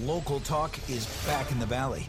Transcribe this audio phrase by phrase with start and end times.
[0.00, 2.08] Local talk is back in the valley.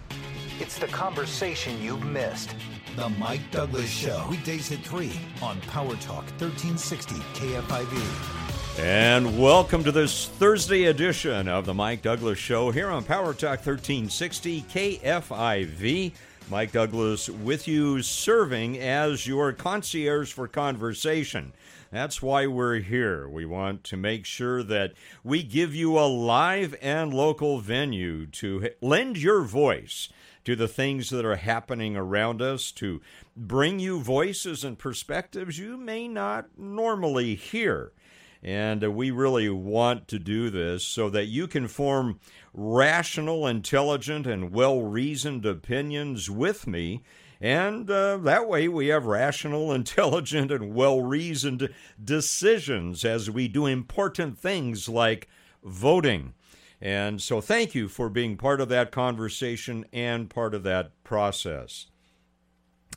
[0.60, 2.56] It's the conversation you've missed.
[2.96, 4.26] The Mike Douglass Show.
[4.28, 8.80] Weekdays at 3 on Power Talk 1360 KFIV.
[8.80, 13.64] And welcome to this Thursday edition of the Mike Douglass Show here on Power Talk
[13.64, 16.12] 1360 KFIV.
[16.50, 21.54] Mike Douglass with you, serving as your concierge for conversation.
[21.96, 23.30] That's why we're here.
[23.30, 24.92] We want to make sure that
[25.24, 30.10] we give you a live and local venue to lend your voice
[30.44, 33.02] to the things that are happening around us, to
[33.38, 37.94] bring you voices and perspectives you may not normally hear.
[38.44, 42.20] And we really want to do this so that you can form
[42.54, 47.04] rational, intelligent, and well reasoned opinions with me.
[47.46, 51.70] And uh, that way we have rational, intelligent, and well reasoned
[52.04, 55.30] decisions as we do important things like
[55.64, 56.34] voting.
[56.82, 61.86] And so thank you for being part of that conversation and part of that process.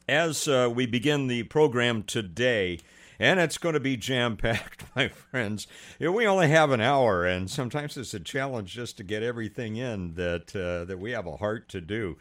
[0.08, 2.78] As uh, we begin the program today,
[3.19, 5.66] and it's going to be jam packed, my friends.
[6.00, 10.14] We only have an hour, and sometimes it's a challenge just to get everything in
[10.14, 12.16] that uh, that we have a heart to do.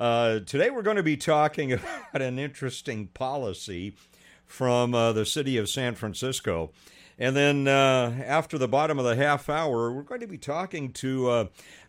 [0.00, 3.94] Uh, today, we're going to be talking about an interesting policy
[4.46, 6.72] from uh, the city of San Francisco.
[7.18, 10.90] And then uh, after the bottom of the half hour, we're going to be talking
[10.94, 11.44] to uh,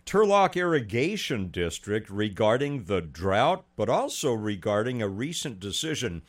[0.06, 6.22] Turlock Irrigation District regarding the drought, but also regarding a recent decision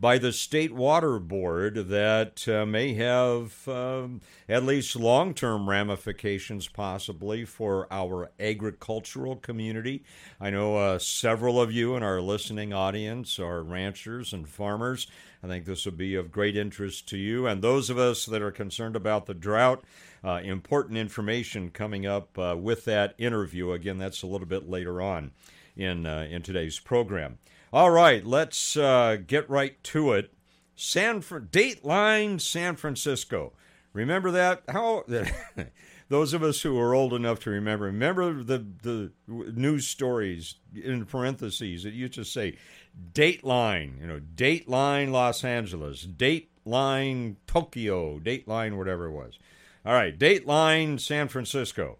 [0.00, 6.68] by the State Water Board that uh, may have um, at least long term ramifications,
[6.68, 10.02] possibly, for our agricultural community.
[10.40, 15.06] I know uh, several of you in our listening audience are ranchers and farmers.
[15.42, 17.46] I think this will be of great interest to you.
[17.46, 19.84] And those of us that are concerned about the drought,
[20.24, 23.72] uh, important information coming up uh, with that interview.
[23.72, 25.32] Again, that's a little bit later on
[25.76, 27.38] in, uh, in today's program.
[27.72, 30.32] All right, let's uh, get right to it.
[30.74, 33.52] San Fr- Dateline San Francisco.
[33.92, 34.62] Remember that?
[34.68, 35.04] How
[36.08, 41.04] those of us who are old enough to remember, remember the the news stories in
[41.04, 41.84] parentheses.
[41.84, 42.56] It used to say
[43.12, 49.38] Dateline, you know, Dateline Los Angeles, Dateline Tokyo, Dateline whatever it was.
[49.86, 51.98] All right, Dateline San Francisco.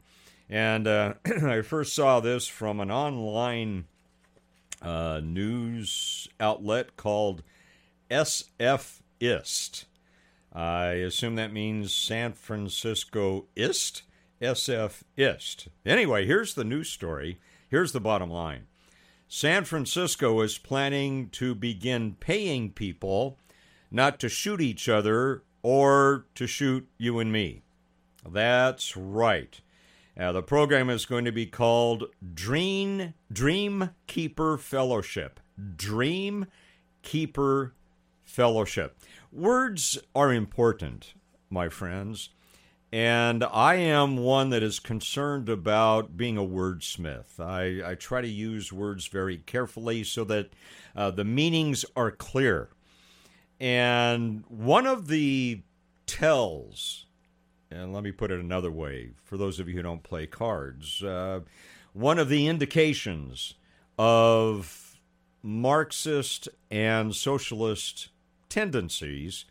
[0.48, 1.14] And uh,
[1.44, 3.84] I first saw this from an online
[4.82, 7.42] uh, news outlet called
[8.10, 9.86] SF IST.
[10.52, 14.02] I assume that means San Francisco IST?
[14.40, 15.69] SF IST.
[15.84, 17.38] Anyway, here's the news story.
[17.69, 18.66] Here's the bottom line
[19.28, 23.38] San Francisco is planning to begin paying people
[23.90, 27.62] not to shoot each other or to shoot you and me.
[28.28, 29.60] That's right.
[30.19, 32.04] Uh, the program is going to be called
[32.34, 35.41] Dream Dream Keeper Fellowship.
[35.76, 36.47] Dream
[37.03, 37.75] Keeper
[38.25, 38.99] Fellowship.
[39.32, 41.15] Words are important,
[41.49, 42.31] my friends,
[42.93, 47.38] and I am one that is concerned about being a wordsmith.
[47.38, 50.50] I, I try to use words very carefully so that
[50.97, 52.70] uh, the meanings are clear.
[53.60, 55.62] And one of the
[56.06, 57.06] tells
[57.70, 61.03] and let me put it another way for those of you who don't play cards,
[61.03, 61.41] uh,
[61.92, 63.54] one of the indications
[63.98, 64.97] of
[65.42, 68.08] Marxist and socialist
[68.48, 69.44] tendencies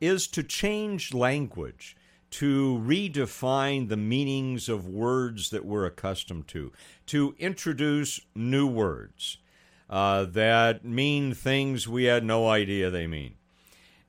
[0.00, 1.96] is to change language,
[2.30, 6.72] to redefine the meanings of words that we're accustomed to,
[7.06, 9.38] to introduce new words
[9.90, 13.34] uh, that mean things we had no idea they mean.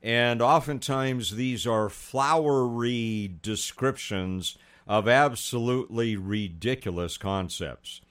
[0.04, 8.02] And oftentimes these are flowery descriptions of absolutely ridiculous concepts.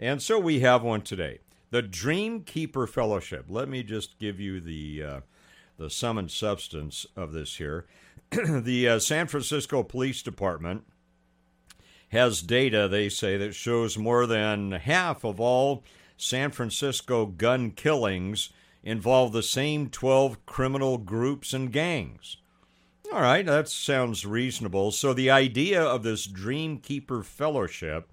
[0.00, 3.46] And so we have one today the Dream Keeper Fellowship.
[3.48, 5.20] Let me just give you the, uh,
[5.76, 7.84] the sum and substance of this here.
[8.30, 10.84] the uh, San Francisco Police Department
[12.08, 15.82] has data, they say, that shows more than half of all
[16.16, 18.50] San Francisco gun killings
[18.82, 22.38] involve the same 12 criminal groups and gangs.
[23.12, 24.90] All right, that sounds reasonable.
[24.90, 28.08] So, the idea of this Dreamkeeper Fellowship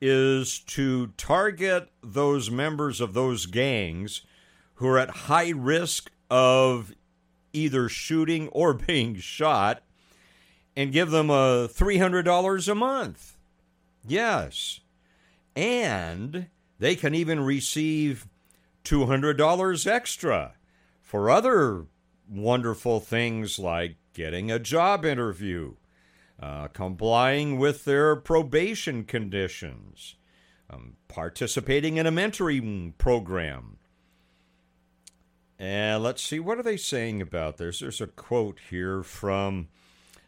[0.00, 4.22] is to target those members of those gangs
[4.74, 6.94] who are at high risk of
[7.52, 9.82] either shooting or being shot
[10.76, 13.36] and give them a $300 a month.
[14.06, 14.80] Yes.
[15.54, 16.48] And
[16.78, 18.26] they can even receive
[18.84, 20.54] $200 extra
[21.00, 21.86] for other
[22.28, 25.74] wonderful things like getting a job interview,
[26.40, 30.16] uh, complying with their probation conditions,
[30.70, 33.78] um, participating in a mentoring program.
[35.58, 37.80] And let's see, what are they saying about this?
[37.80, 39.68] There's a quote here from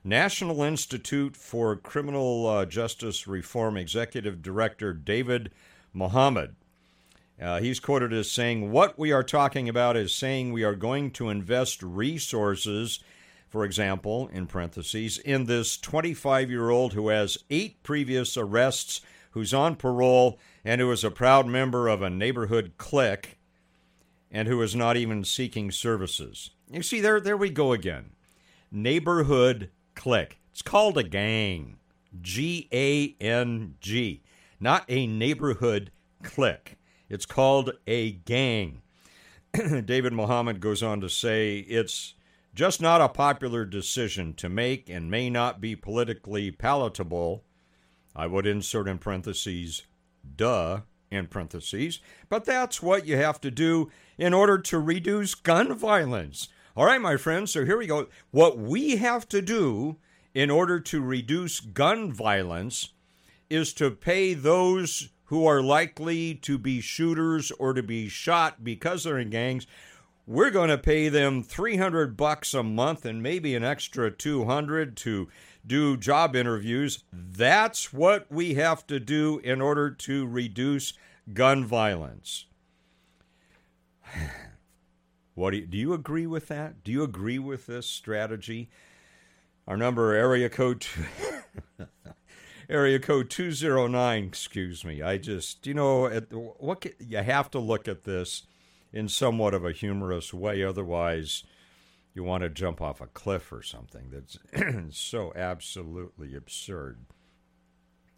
[0.05, 5.51] National Institute for Criminal uh, Justice Reform Executive Director David
[5.93, 6.55] Muhammad.
[7.41, 11.11] Uh, he's quoted as saying, What we are talking about is saying we are going
[11.13, 13.01] to invest resources,
[13.49, 19.03] for example, in parentheses, in this 25 year old who has eight previous arrests,
[19.33, 23.39] who's on parole, and who is a proud member of a neighborhood clique,
[24.31, 26.51] and who is not even seeking services.
[26.71, 28.13] You see, there, there we go again.
[28.73, 30.39] Neighborhood clique.
[30.53, 31.77] It's called a gang.
[32.23, 34.23] G A N G.
[34.59, 35.93] Not a neighborhood
[36.23, 36.79] clique.
[37.09, 38.83] It's called a gang.
[39.85, 42.15] David Muhammad goes on to say it's
[42.55, 47.45] just not a popular decision to make and may not be politically palatable.
[48.15, 49.83] I would insert in parentheses,
[50.37, 50.81] duh,
[51.11, 56.49] in parentheses, but that's what you have to do in order to reduce gun violence.
[56.77, 58.09] All right, my friends, so here we go.
[58.31, 59.97] What we have to do
[60.35, 62.93] in order to reduce gun violence
[63.49, 69.05] is to pay those who are likely to be shooters or to be shot because
[69.05, 69.67] they're in gangs.
[70.27, 75.29] We're going to pay them 300 bucks a month and maybe an extra 200 to
[75.65, 77.05] do job interviews.
[77.13, 80.95] That's what we have to do in order to reduce
[81.33, 82.47] gun violence.
[85.35, 86.83] What do you, do you agree with that?
[86.83, 88.71] Do you agree with this strategy?
[89.69, 90.87] Our number area code
[92.69, 95.03] area code 209, excuse me.
[95.03, 98.45] I just, you know, at, what you have to look at this
[98.93, 101.45] in somewhat of a humorous way otherwise
[102.15, 104.39] you want to jump off a cliff or something that's
[104.97, 107.05] so absolutely absurd.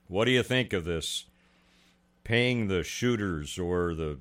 [0.06, 1.24] What do you think of this
[2.22, 4.20] paying the shooters or the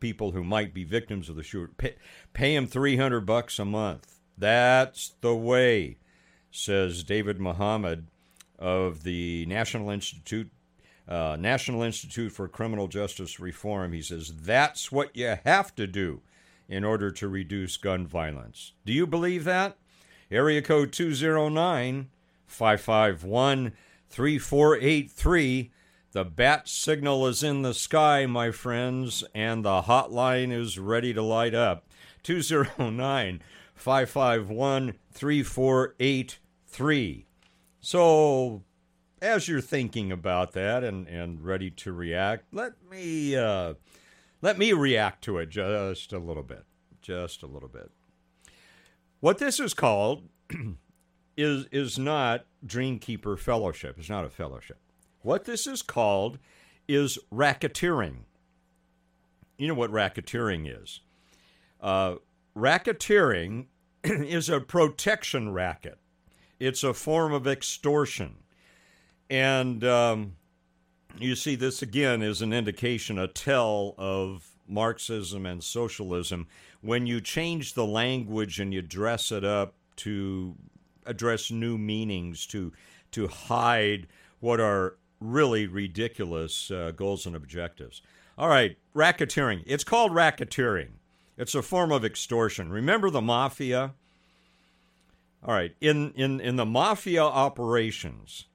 [0.00, 1.96] people who might be victims of the shooter pay,
[2.32, 4.18] pay them 300 bucks a month?
[4.36, 5.98] That's the way
[6.50, 8.08] says David Muhammad
[8.58, 10.50] of the National Institute
[11.08, 13.94] uh, National Institute for Criminal Justice Reform.
[13.94, 16.20] He says that's what you have to do
[16.68, 18.74] in order to reduce gun violence.
[18.84, 19.78] Do you believe that?
[20.30, 22.10] Area code 209
[22.46, 23.72] 551
[24.10, 25.70] 3483.
[26.12, 31.22] The bat signal is in the sky, my friends, and the hotline is ready to
[31.22, 31.86] light up.
[32.22, 33.42] 209
[33.74, 37.27] 551 3483.
[37.90, 38.64] So,
[39.22, 43.74] as you're thinking about that and, and ready to react, let me uh,
[44.42, 46.66] let me react to it just a little bit.
[47.00, 47.90] Just a little bit.
[49.20, 50.28] What this is called
[51.38, 53.96] is is not Dreamkeeper Fellowship.
[53.98, 54.76] It's not a fellowship.
[55.22, 56.38] What this is called
[56.88, 58.16] is racketeering.
[59.56, 61.00] You know what racketeering is?
[61.80, 62.16] Uh,
[62.54, 63.68] racketeering
[64.04, 65.98] is a protection racket.
[66.58, 68.36] It's a form of extortion.
[69.30, 70.36] And um,
[71.18, 76.46] you see, this again is an indication, a tell of Marxism and socialism.
[76.80, 80.56] When you change the language and you dress it up to
[81.06, 82.72] address new meanings, to,
[83.12, 84.06] to hide
[84.40, 88.02] what are really ridiculous uh, goals and objectives.
[88.36, 89.62] All right, racketeering.
[89.66, 90.90] It's called racketeering.
[91.36, 92.70] It's a form of extortion.
[92.70, 93.94] Remember the mafia?
[95.44, 98.46] All right, in, in, in the mafia operations,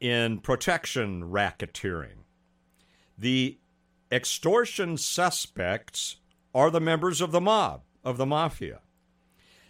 [0.00, 2.24] in protection racketeering,
[3.18, 3.58] the
[4.10, 6.16] extortion suspects
[6.54, 8.80] are the members of the mob, of the mafia.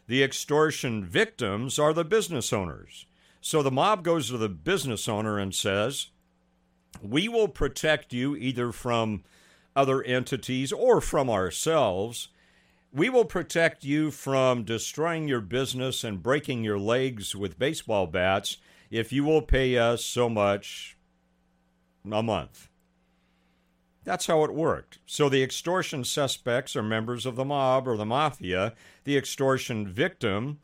[0.06, 3.06] The extortion victims are the business owners.
[3.40, 6.08] So the mob goes to the business owner and says,
[7.02, 9.24] We will protect you either from
[9.74, 12.28] other entities or from ourselves.
[12.94, 18.58] We will protect you from destroying your business and breaking your legs with baseball bats
[18.88, 20.96] if you will pay us so much
[22.08, 22.68] a month.
[24.04, 25.00] That's how it worked.
[25.06, 28.74] So the extortion suspects are members of the mob or the mafia.
[29.02, 30.60] The extortion victim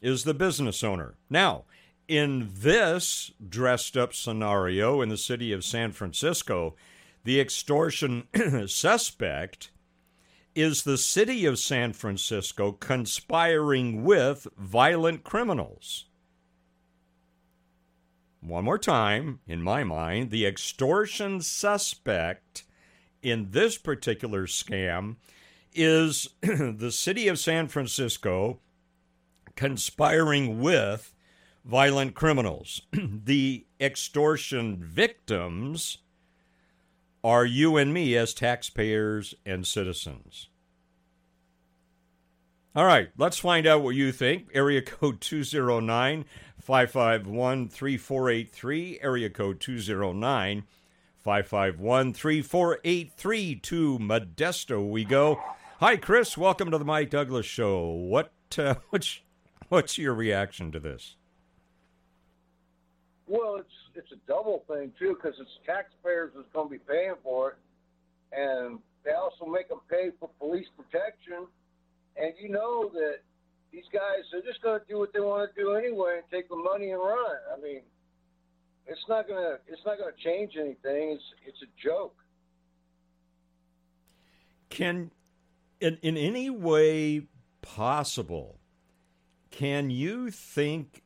[0.00, 1.16] is the business owner.
[1.28, 1.64] Now,
[2.08, 6.76] in this dressed up scenario in the city of San Francisco,
[7.24, 8.26] the extortion
[8.68, 9.70] suspect
[10.54, 16.06] is the city of San Francisco conspiring with violent criminals.
[18.40, 22.64] One more time, in my mind, the extortion suspect
[23.22, 25.16] in this particular scam
[25.72, 28.60] is the city of San Francisco
[29.56, 31.14] conspiring with
[31.64, 32.82] violent criminals.
[32.92, 35.98] the extortion victims
[37.24, 40.50] are you and me as taxpayers and citizens.
[42.76, 44.48] All right, let's find out what you think.
[44.52, 46.26] Area code 209
[46.60, 48.98] 551 3483.
[49.00, 50.64] Area code 209
[51.16, 53.54] 551 3483.
[53.54, 55.40] To Modesto we go.
[55.80, 56.36] Hi, Chris.
[56.36, 57.86] Welcome to the Mike Douglass Show.
[57.86, 59.20] What, uh, what's,
[59.70, 61.16] what's your reaction to this?
[63.26, 67.14] Well, it's it's a double thing too because it's taxpayers that's going to be paying
[67.22, 67.56] for it,
[68.32, 71.46] and they also make them pay for police protection.
[72.16, 73.18] And you know that
[73.72, 76.48] these guys are just going to do what they want to do anyway and take
[76.48, 77.36] the money and run.
[77.52, 77.80] I mean,
[78.86, 81.12] it's not gonna it's not gonna change anything.
[81.12, 82.16] It's it's a joke.
[84.68, 85.10] Can
[85.80, 87.22] in in any way
[87.62, 88.60] possible
[89.50, 91.02] can you think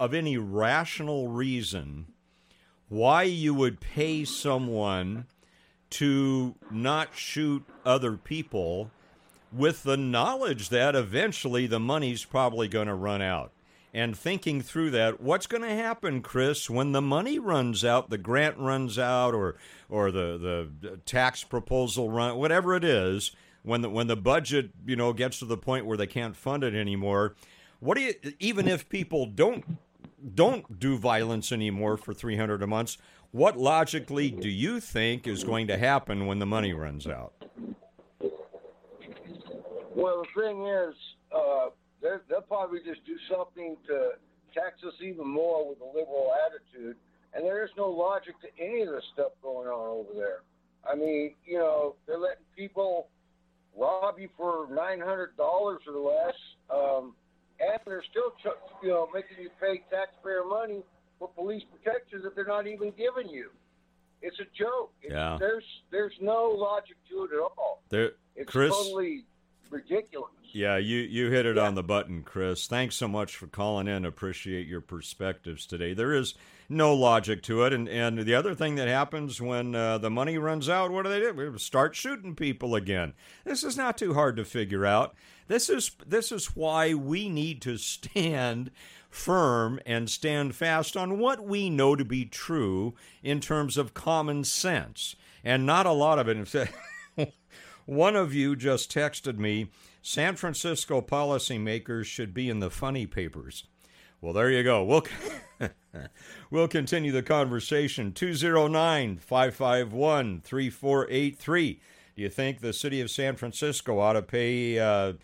[0.00, 2.11] of any rational reason
[2.92, 5.24] why you would pay someone
[5.88, 8.90] to not shoot other people
[9.50, 13.50] with the knowledge that eventually the money's probably going to run out.
[13.94, 18.18] And thinking through that, what's going to happen, Chris, when the money runs out, the
[18.18, 19.56] grant runs out, or
[19.88, 23.32] or the, the tax proposal run, whatever it is,
[23.62, 26.62] when the when the budget you know gets to the point where they can't fund
[26.62, 27.36] it anymore.
[27.80, 29.78] What do you even if people don't
[30.34, 32.96] don't do violence anymore for 300 a month,
[33.30, 37.32] what logically do you think is going to happen when the money runs out?
[39.94, 40.94] Well, the thing is,
[41.34, 44.10] uh, they'll probably just do something to
[44.54, 46.96] tax us even more with a liberal attitude.
[47.34, 50.42] And there is no logic to any of the stuff going on over there.
[50.88, 53.08] I mean, you know, they're letting people
[53.76, 56.34] rob you for nine hundred dollars or less.
[56.70, 57.14] Um,
[57.62, 58.32] and they're still,
[58.82, 60.82] you know, making you pay taxpayer money
[61.18, 63.50] for police protection that they're not even giving you.
[64.20, 64.92] It's a joke.
[65.02, 65.36] It's, yeah.
[65.38, 67.82] There's there's no logic to it at all.
[67.88, 69.24] There, it's Chris, totally
[69.72, 70.30] ridiculous.
[70.52, 71.62] Yeah, you you hit it yeah.
[71.62, 72.66] on the button, Chris.
[72.66, 74.04] Thanks so much for calling in.
[74.04, 75.94] Appreciate your perspectives today.
[75.94, 76.34] There is
[76.68, 80.36] no logic to it, and and the other thing that happens when uh, the money
[80.36, 81.32] runs out, what do they do?
[81.32, 83.14] We start shooting people again.
[83.44, 85.14] This is not too hard to figure out.
[85.48, 88.70] This is this is why we need to stand
[89.08, 94.44] firm and stand fast on what we know to be true in terms of common
[94.44, 96.36] sense, and not a lot of it.
[97.86, 99.70] One of you just texted me
[100.02, 103.64] San Francisco policymakers should be in the funny papers.
[104.20, 104.84] Well, there you go.
[104.84, 105.04] We'll,
[106.50, 108.12] we'll continue the conversation.
[108.12, 111.80] 209 551 3483.
[112.14, 115.14] Do you think the city of San Francisco ought to pay, uh,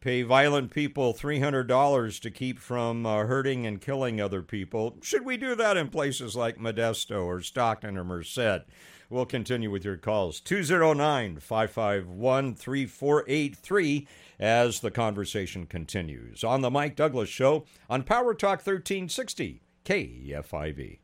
[0.00, 4.96] pay violent people $300 to keep from uh, hurting and killing other people?
[5.02, 8.64] Should we do that in places like Modesto or Stockton or Merced?
[9.08, 10.40] We'll continue with your calls.
[10.40, 14.08] 209 551 3483
[14.38, 20.98] as the conversation continues on The Mike Douglass Show on Power Talk 1360 KFIV.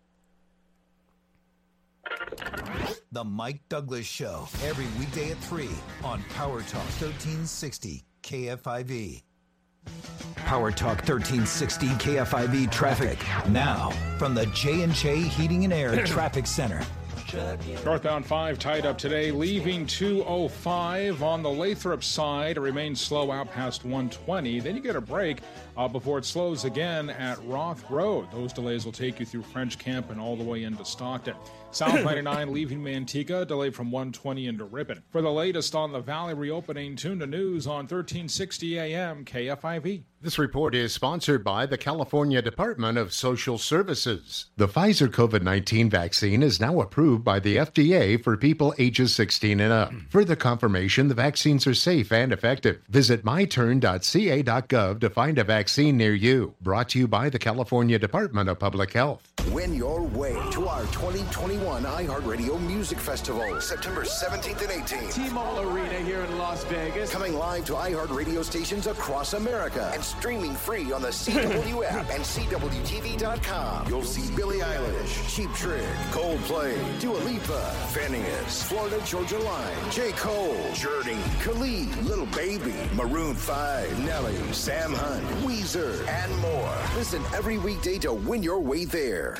[3.12, 5.68] The Mike Douglass Show, every weekday at 3
[6.02, 9.22] on Power Talk 1360 KFIV.
[10.36, 13.18] Power Talk 1360 KFIV traffic.
[13.48, 16.82] Now, from the J&J Heating and Air Traffic Center.
[17.84, 22.56] Northbound 5 tied up today, leaving 205 on the Lathrop side.
[22.56, 24.60] It remains slow out past 120.
[24.60, 25.38] Then you get a break
[25.76, 28.30] uh, before it slows again at Roth Road.
[28.30, 31.34] Those delays will take you through French Camp and all the way into Stockton.
[31.72, 35.02] South 99 leaving Manteca, delay from 120 into Ripon.
[35.10, 40.02] For the latest on the Valley reopening, tune to news on 1360 AM KFIV.
[40.20, 44.46] This report is sponsored by the California Department of Social Services.
[44.56, 49.58] The Pfizer COVID 19 vaccine is now approved by the FDA for people ages 16
[49.58, 49.92] and up.
[50.10, 52.82] Further confirmation the vaccines are safe and effective.
[52.88, 56.54] Visit myturn.ca.gov to find a vaccine near you.
[56.60, 59.22] Brought to you by the California Department of Public Health.
[59.50, 65.12] Win your way to our 2021 iHeartRadio Music Festival, September 17th and 18th.
[65.12, 67.12] T-Mobile Arena here in Las Vegas.
[67.12, 72.22] Coming live to iHeartRadio stations across America and streaming free on the CW app and
[72.22, 73.88] CWTV.com.
[73.88, 80.12] You'll see Billie Eilish, Cheap Trick, Coldplay, Dua Lipa, Finneas, Florida Georgia Line, J.
[80.12, 86.74] Cole, Journey, Khalid, Little Baby, Maroon 5, Nelly, Sam Hunt, Weezer, and more.
[86.96, 89.36] Listen every weekday to win your way there.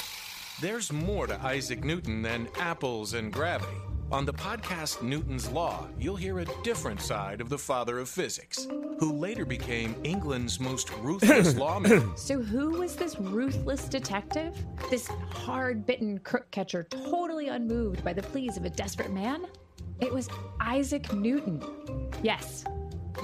[0.60, 3.78] There's more to Isaac Newton than apples and gravity.
[4.10, 8.68] On the podcast Newton's Law, you'll hear a different side of the father of physics,
[8.98, 12.14] who later became England's most ruthless lawman.
[12.18, 14.54] So, who was this ruthless detective?
[14.90, 19.46] This hard bitten crook catcher, totally unmoved by the pleas of a desperate man?
[20.00, 20.28] It was
[20.60, 21.62] Isaac Newton.
[22.22, 22.64] Yes,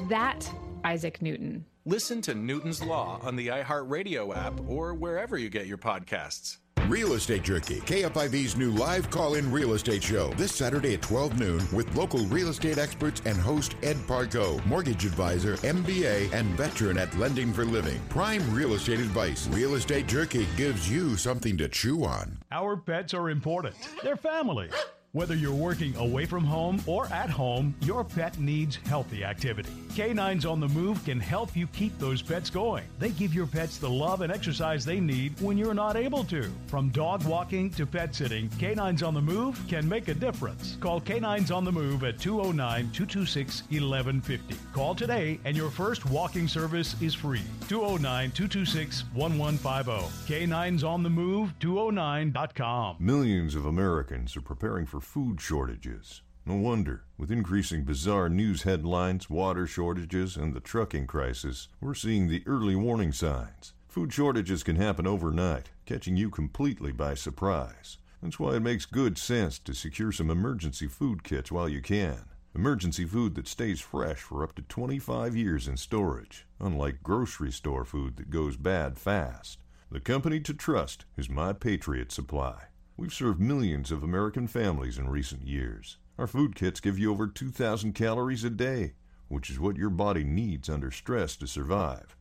[0.08, 0.50] that
[0.84, 1.66] Isaac Newton.
[1.88, 6.58] Listen to Newton's Law on the iHeartRadio app or wherever you get your podcasts.
[6.86, 10.28] Real Estate Jerky, KFIV's new live call in real estate show.
[10.34, 15.06] This Saturday at 12 noon with local real estate experts and host Ed Parco, mortgage
[15.06, 17.98] advisor, MBA, and veteran at Lending for Living.
[18.10, 19.48] Prime real estate advice.
[19.48, 22.36] Real Estate Jerky gives you something to chew on.
[22.52, 24.68] Our pets are important, they're family.
[25.12, 29.70] Whether you're working away from home or at home, your pet needs healthy activity.
[29.94, 32.84] Canines on the Move can help you keep those pets going.
[32.98, 36.50] They give your pets the love and exercise they need when you're not able to.
[36.66, 40.76] From dog walking to pet sitting, Canines on the Move can make a difference.
[40.78, 44.56] Call Canines on the Move at 209 226 1150.
[44.74, 47.40] Call today and your first walking service is free.
[47.68, 50.26] 209 226 1150.
[50.26, 52.96] Canines on the Move 209.com.
[53.00, 56.22] Millions of Americans are preparing for food shortages.
[56.46, 57.04] No wonder.
[57.18, 62.74] With increasing bizarre news headlines, water shortages, and the trucking crisis, we're seeing the early
[62.74, 63.74] warning signs.
[63.86, 67.98] Food shortages can happen overnight, catching you completely by surprise.
[68.22, 72.24] That's why it makes good sense to secure some emergency food kits while you can.
[72.54, 77.84] Emergency food that stays fresh for up to 25 years in storage, unlike grocery store
[77.84, 79.58] food that goes bad fast.
[79.90, 82.64] The company to trust is My Patriot Supply.
[82.98, 85.98] We've served millions of American families in recent years.
[86.18, 88.94] Our food kits give you over 2,000 calories a day,
[89.28, 92.16] which is what your body needs under stress to survive.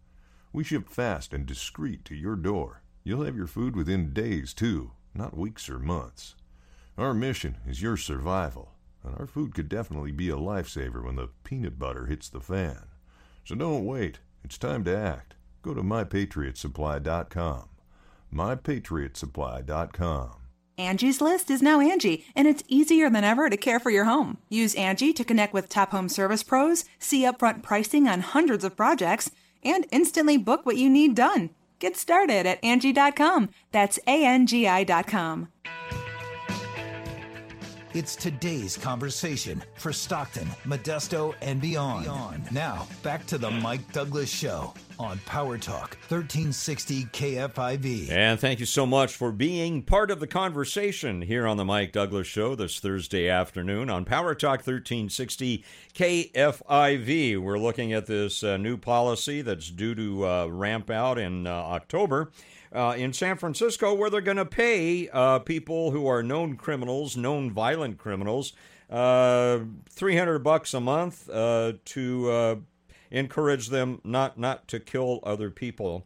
[0.54, 2.84] We ship fast and discreet to your door.
[3.04, 6.36] You'll have your food within days, too, not weeks or months.
[6.96, 11.30] Our mission is your survival, and our food could definitely be a lifesaver when the
[11.44, 12.86] peanut butter hits the fan.
[13.46, 14.20] So don't wait.
[14.44, 15.34] It's time to act.
[15.64, 17.70] Go to mypatriotsupply.com.
[18.32, 20.47] mypatriotsupply.com.
[20.78, 24.38] Angie's List is now Angie, and it's easier than ever to care for your home.
[24.48, 28.78] Use Angie to connect with top home service pros, see upfront pricing on hundreds of
[28.78, 29.32] projects,
[29.64, 31.50] and instantly book what you need done.
[31.80, 33.50] Get started at Angie.com.
[33.72, 35.48] That's A N G I.com.
[37.98, 42.52] It's today's conversation for Stockton, Modesto, and beyond.
[42.52, 48.12] Now, back to the Mike Douglass Show on Power Talk 1360 KFIV.
[48.12, 51.92] And thank you so much for being part of the conversation here on the Mike
[51.92, 57.40] Douglass Show this Thursday afternoon on Power Talk 1360 KFIV.
[57.40, 61.52] We're looking at this uh, new policy that's due to uh, ramp out in uh,
[61.52, 62.30] October.
[62.78, 67.18] Uh, in San Francisco, where they're going to pay uh, people who are known criminals,
[67.18, 68.54] known violent criminals,
[68.92, 72.56] uh, 300 bucks a month uh, to uh,
[73.10, 76.06] encourage them not not to kill other people.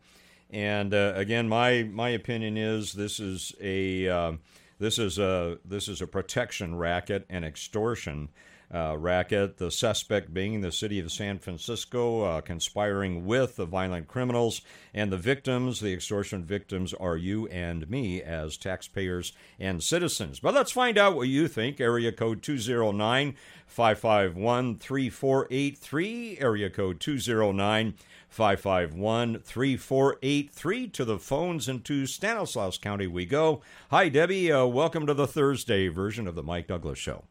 [0.50, 4.38] And uh, again, my my opinion is this is a
[4.80, 8.30] this is a this is a protection racket and extortion
[8.74, 9.58] uh, racket.
[9.58, 14.62] The suspect being the city of San Francisco, uh, conspiring with the violent criminals.
[14.94, 20.40] And the victims, the extortion victims, are you and me as taxpayers and citizens.
[20.40, 21.80] But let's find out what you think.
[21.80, 23.36] Area code 209
[23.68, 26.38] 551 3483.
[26.40, 27.94] Area code 209
[28.30, 30.88] 551 3483.
[30.88, 33.62] To the phones into Stanislaus County we go.
[33.90, 34.52] Hi, Debbie.
[34.52, 37.26] Uh, welcome to the Thursday version of the Mike Douglass Show.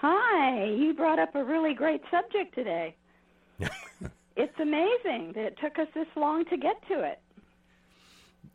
[0.00, 2.94] Hi, you brought up a really great subject today.
[4.36, 7.20] it's amazing that it took us this long to get to it.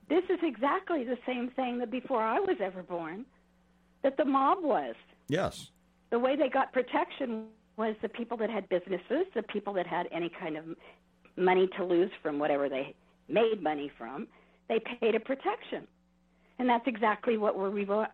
[0.08, 3.26] This is exactly the same thing that before I was ever born,
[4.04, 4.96] that the mob was.
[5.28, 5.72] Yes.
[6.12, 10.08] The way they got protection was the people that had businesses, the people that had
[10.14, 10.64] any kind of
[11.36, 12.96] money to lose from whatever they
[13.28, 14.28] made money from,
[14.70, 15.88] they paid a protection.
[16.58, 18.08] And that's exactly what we're, revo-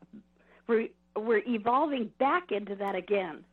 [0.68, 3.44] re- we're evolving back into that again.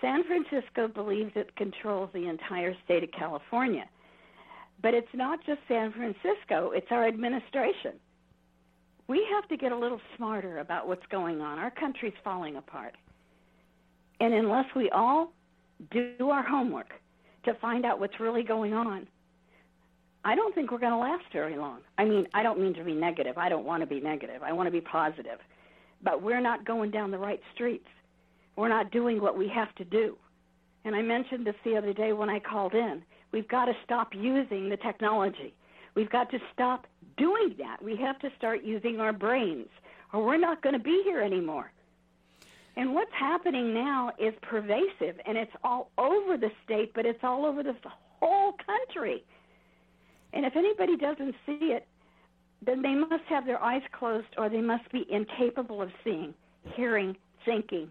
[0.00, 3.84] San Francisco believes it controls the entire state of California.
[4.80, 7.94] But it's not just San Francisco, it's our administration.
[9.08, 11.58] We have to get a little smarter about what's going on.
[11.58, 12.94] Our country's falling apart.
[14.20, 15.32] And unless we all
[15.90, 16.92] do our homework
[17.44, 19.08] to find out what's really going on,
[20.24, 21.80] I don't think we're going to last very long.
[21.96, 23.38] I mean, I don't mean to be negative.
[23.38, 24.42] I don't want to be negative.
[24.42, 25.38] I want to be positive
[26.02, 27.88] but we're not going down the right streets.
[28.56, 30.16] We're not doing what we have to do.
[30.84, 33.02] And I mentioned this the other day when I called in.
[33.32, 35.54] We've got to stop using the technology.
[35.94, 37.82] We've got to stop doing that.
[37.82, 39.68] We have to start using our brains,
[40.12, 41.72] or we're not going to be here anymore.
[42.76, 47.44] And what's happening now is pervasive, and it's all over the state, but it's all
[47.44, 47.74] over the
[48.20, 49.24] whole country.
[50.32, 51.87] And if anybody doesn't see it,
[52.64, 56.34] then they must have their eyes closed or they must be incapable of seeing,
[56.74, 57.90] hearing, thinking,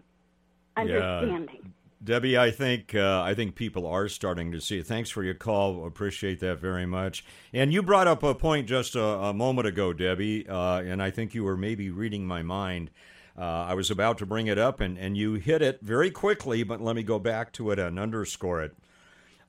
[0.76, 1.60] understanding.
[1.62, 1.70] Yeah.
[2.02, 4.86] Debbie, I think uh, I think people are starting to see it.
[4.86, 5.84] Thanks for your call.
[5.84, 7.24] Appreciate that very much.
[7.52, 11.10] And you brought up a point just a, a moment ago, Debbie, uh, and I
[11.10, 12.90] think you were maybe reading my mind.
[13.36, 16.62] Uh, I was about to bring it up, and, and you hit it very quickly,
[16.62, 18.76] but let me go back to it and underscore it.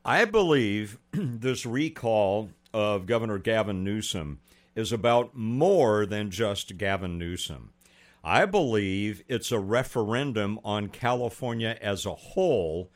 [0.04, 4.40] I believe this recall of Governor Gavin Newsom
[4.80, 7.72] is about more than just Gavin Newsom.
[8.24, 12.90] I believe it's a referendum on California as a whole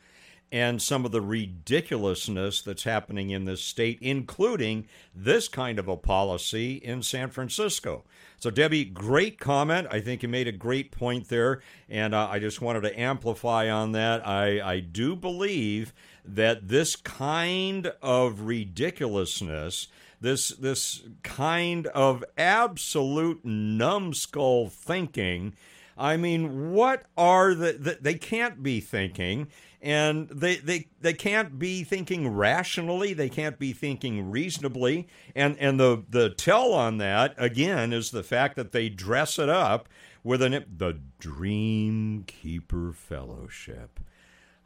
[0.52, 5.96] and some of the ridiculousness that's happening in this state, including this kind of a
[5.96, 8.04] policy in San Francisco.
[8.38, 9.88] So, Debbie, great comment.
[9.90, 13.68] I think you made a great point there, and uh, I just wanted to amplify
[13.68, 14.26] on that.
[14.26, 15.92] I, I do believe
[16.24, 19.88] that this kind of ridiculousness
[20.20, 25.54] this this kind of absolute numbskull thinking.
[25.96, 29.48] I mean, what are the, the they can't be thinking
[29.84, 35.78] and they, they they can't be thinking rationally they can't be thinking reasonably and and
[35.78, 39.86] the the tell on that again is the fact that they dress it up
[40.24, 44.00] with an the dream keeper fellowship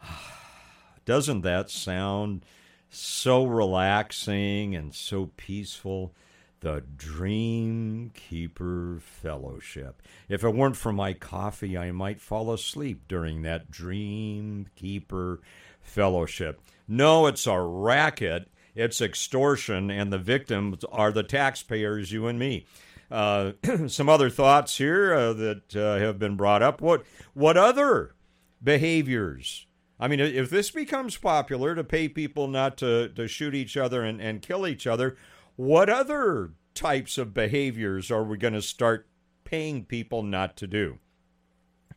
[1.05, 2.45] doesn't that sound
[2.91, 6.15] so relaxing and so peaceful.
[6.61, 10.03] The Dream Keeper Fellowship.
[10.29, 15.41] If it weren't for my coffee, I might fall asleep during that Dream Keeper
[15.81, 16.61] Fellowship.
[16.89, 22.67] No, it's a racket, it's extortion, and the victims are the taxpayers, you and me.
[23.09, 23.53] Uh,
[23.87, 26.81] some other thoughts here uh, that uh, have been brought up.
[26.81, 28.17] What what other
[28.63, 29.68] behaviors
[30.01, 34.03] I mean, if this becomes popular to pay people not to, to shoot each other
[34.03, 35.17] and, and kill each other,
[35.57, 39.09] what other types of behaviors are we going to start
[39.45, 40.99] paying people not to do?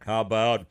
[0.05, 0.65] How about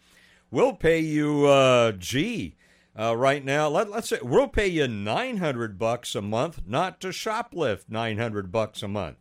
[0.51, 2.57] we'll pay you, uh, gee,
[2.99, 7.09] uh, right now, let, let's say we'll pay you 900 bucks a month not to
[7.09, 9.19] shoplift 900 bucks a month.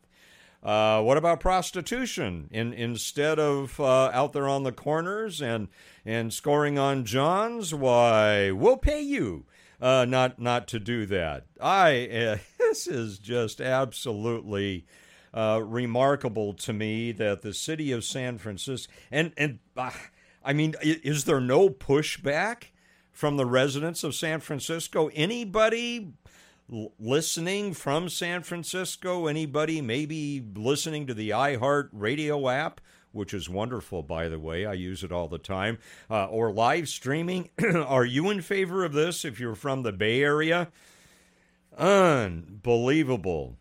[0.61, 2.49] Uh, what about prostitution?
[2.51, 5.69] In, instead of uh, out there on the corners and
[6.05, 9.45] and scoring on Johns, why we'll pay you
[9.81, 11.45] uh, not not to do that.
[11.61, 14.85] I uh, this is just absolutely
[15.33, 19.91] uh, remarkable to me that the city of San Francisco and and uh,
[20.43, 22.65] I mean, is there no pushback
[23.11, 25.09] from the residents of San Francisco?
[25.13, 26.13] Anybody
[26.99, 29.27] listening from San Francisco?
[29.27, 34.65] Anybody maybe listening to the iHeart radio app, which is wonderful, by the way?
[34.65, 35.79] I use it all the time.
[36.09, 37.49] Uh, or live streaming.
[37.75, 40.69] Are you in favor of this if you're from the Bay Area?
[41.77, 43.58] Unbelievable.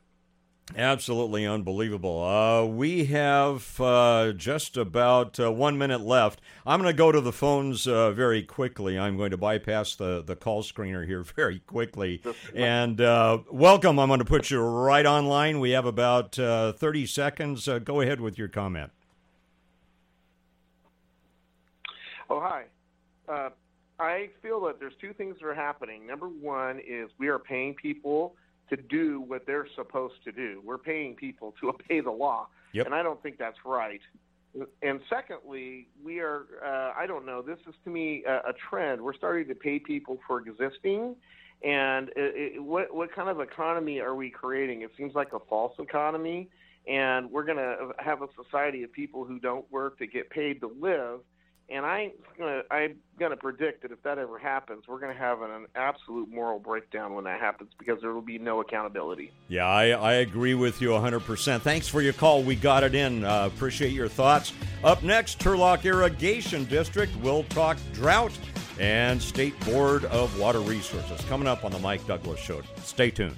[0.77, 2.23] Absolutely unbelievable.
[2.23, 6.43] Uh, we have uh, just about uh, one minute left.
[6.67, 8.99] I'm going to go to the phones uh, very quickly.
[8.99, 12.23] I'm going to bypass the, the call screener here very quickly.
[12.55, 13.99] And uh, welcome.
[13.99, 15.59] I'm going to put you right online.
[15.61, 17.67] We have about uh, 30 seconds.
[17.85, 18.93] go ahead with your comment.
[22.29, 22.65] Oh, hi.
[24.01, 26.07] I feel that there's two things that are happening.
[26.07, 28.37] Number one is we are paying people–
[28.71, 30.63] to do what they're supposed to do.
[30.65, 32.87] We're paying people to obey the law, yep.
[32.87, 34.01] and I don't think that's right.
[34.83, 39.01] And secondly, we are, uh, I don't know, this is to me a, a, trend.
[39.01, 41.17] We're starting to pay people for existing.
[41.63, 44.83] And it, it, what, what kind of economy are we creating?
[44.83, 46.49] It seems like a false economy.
[46.89, 50.61] And we're going to have a society of people who don't work to get paid
[50.61, 51.21] to live
[51.71, 52.13] and I,
[52.71, 55.67] I'm going to predict that if that ever happens, we're going to have an, an,
[55.75, 59.33] absolute moral breakdown when that happens because there will be no accountability.
[59.49, 61.61] Yeah, I, I agree with you 100%.
[61.61, 62.43] Thanks for your call.
[62.43, 63.25] We got it in.
[63.25, 64.53] Uh, appreciate your thoughts.
[64.83, 67.15] Up next, Turlock Irrigation District.
[67.17, 68.33] We'll talk drought
[68.81, 71.21] and State Board of Water Resources.
[71.27, 72.63] Coming up on the Mike Douglass Show.
[72.83, 73.37] Stay tuned.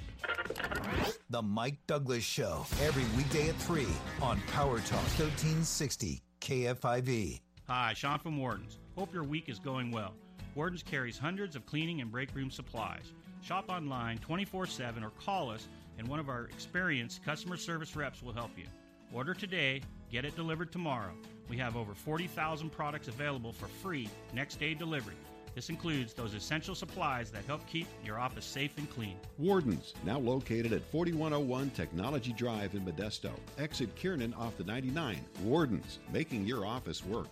[1.29, 3.87] The Mike Douglass Show, every weekday at 3
[4.21, 7.41] on Power Talk 1360 KFIV.
[7.73, 8.79] Hi, Sean from Wardens.
[8.97, 10.13] Hope your week is going well.
[10.55, 13.13] Wardens carries hundreds of cleaning and break room supplies.
[13.41, 18.21] Shop online 24 7 or call us, and one of our experienced customer service reps
[18.21, 18.65] will help you.
[19.13, 19.81] Order today,
[20.11, 21.13] get it delivered tomorrow.
[21.47, 25.15] We have over 40,000 products available for free next day delivery.
[25.55, 29.15] This includes those essential supplies that help keep your office safe and clean.
[29.37, 33.31] Wardens, now located at 4101 Technology Drive in Modesto.
[33.57, 35.21] Exit Kiernan off the 99.
[35.43, 37.29] Wardens, making your office work.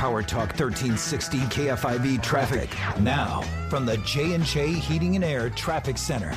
[0.00, 2.70] Power Talk 1360 KFIV traffic.
[3.00, 6.32] Now, from the J&J Heating and Air Traffic Center.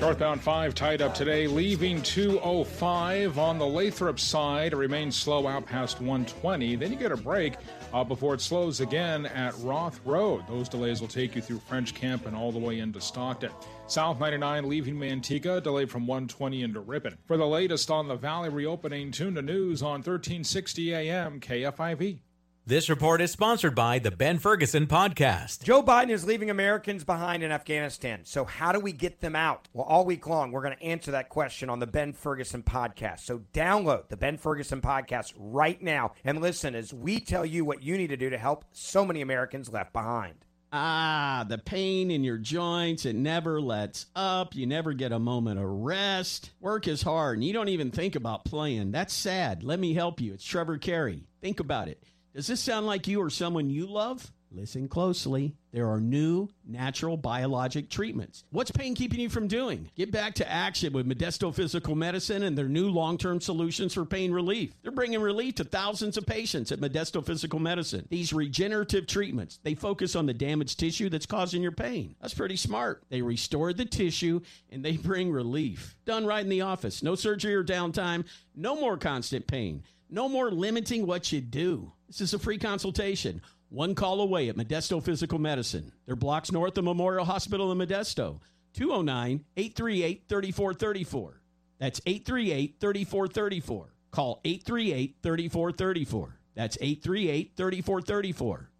[0.00, 4.72] Northbound 5 tied up today, leaving 205 on the Lathrop side.
[4.72, 6.74] It remains slow out past 120.
[6.74, 7.54] Then you get a break
[7.92, 10.42] uh, before it slows again at Roth Road.
[10.48, 13.52] Those delays will take you through French Camp and all the way into Stockton.
[13.86, 17.16] South 99 leaving Manteca, delayed from 120 into Ripon.
[17.26, 22.18] For the latest on the Valley reopening, tune to news on 1360 AM KFIV.
[22.66, 25.62] This report is sponsored by the Ben Ferguson Podcast.
[25.64, 28.20] Joe Biden is leaving Americans behind in Afghanistan.
[28.24, 29.68] So, how do we get them out?
[29.74, 33.20] Well, all week long, we're going to answer that question on the Ben Ferguson Podcast.
[33.20, 37.82] So, download the Ben Ferguson Podcast right now and listen as we tell you what
[37.82, 40.36] you need to do to help so many Americans left behind.
[40.72, 44.54] Ah, the pain in your joints, it never lets up.
[44.54, 46.52] You never get a moment of rest.
[46.60, 48.90] Work is hard, and you don't even think about playing.
[48.90, 49.62] That's sad.
[49.62, 50.32] Let me help you.
[50.32, 51.24] It's Trevor Carey.
[51.42, 52.02] Think about it.
[52.34, 54.32] Does this sound like you or someone you love?
[54.50, 55.54] Listen closely.
[55.72, 58.42] There are new natural biologic treatments.
[58.50, 59.90] What's pain keeping you from doing?
[59.94, 64.04] Get back to action with Modesto Physical Medicine and their new long term solutions for
[64.04, 64.72] pain relief.
[64.82, 68.06] They're bringing relief to thousands of patients at Modesto Physical Medicine.
[68.10, 72.16] These regenerative treatments, they focus on the damaged tissue that's causing your pain.
[72.20, 73.04] That's pretty smart.
[73.10, 75.96] They restore the tissue and they bring relief.
[76.04, 77.02] Done right in the office.
[77.02, 78.24] No surgery or downtime.
[78.56, 79.84] No more constant pain.
[80.10, 81.92] No more limiting what you do.
[82.06, 83.40] This is a free consultation.
[83.70, 85.92] One call away at Modesto Physical Medicine.
[86.06, 88.40] They're blocks north of Memorial Hospital in Modesto.
[88.74, 91.40] 209 838 3434.
[91.78, 93.94] That's 838 3434.
[94.10, 96.38] Call 838 3434.
[96.54, 98.70] That's 838 3434.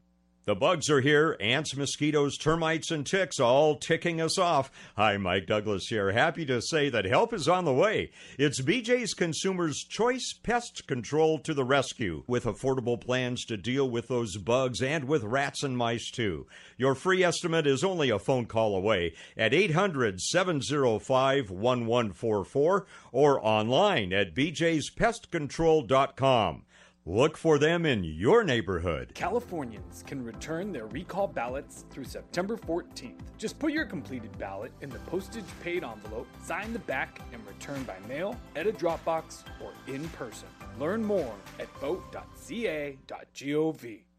[0.47, 4.71] The bugs are here ants, mosquitoes, termites, and ticks all ticking us off.
[4.95, 6.13] Hi, Mike Douglass here.
[6.13, 8.11] Happy to say that help is on the way.
[8.39, 14.09] It's BJ's Consumers Choice Pest Control to the rescue with affordable plans to deal with
[14.09, 16.47] those bugs and with rats and mice too.
[16.77, 24.13] Your free estimate is only a phone call away at 800 705 1144 or online
[24.13, 26.65] at bjspestcontrol.com.
[27.07, 29.13] Look for them in your neighborhood.
[29.13, 33.21] Californians can return their recall ballots through September 14th.
[33.37, 37.83] Just put your completed ballot in the postage paid envelope, sign the back, and return
[37.83, 40.49] by mail, at a Dropbox, or in person.
[40.81, 42.97] Learn more at vote.ca.gov.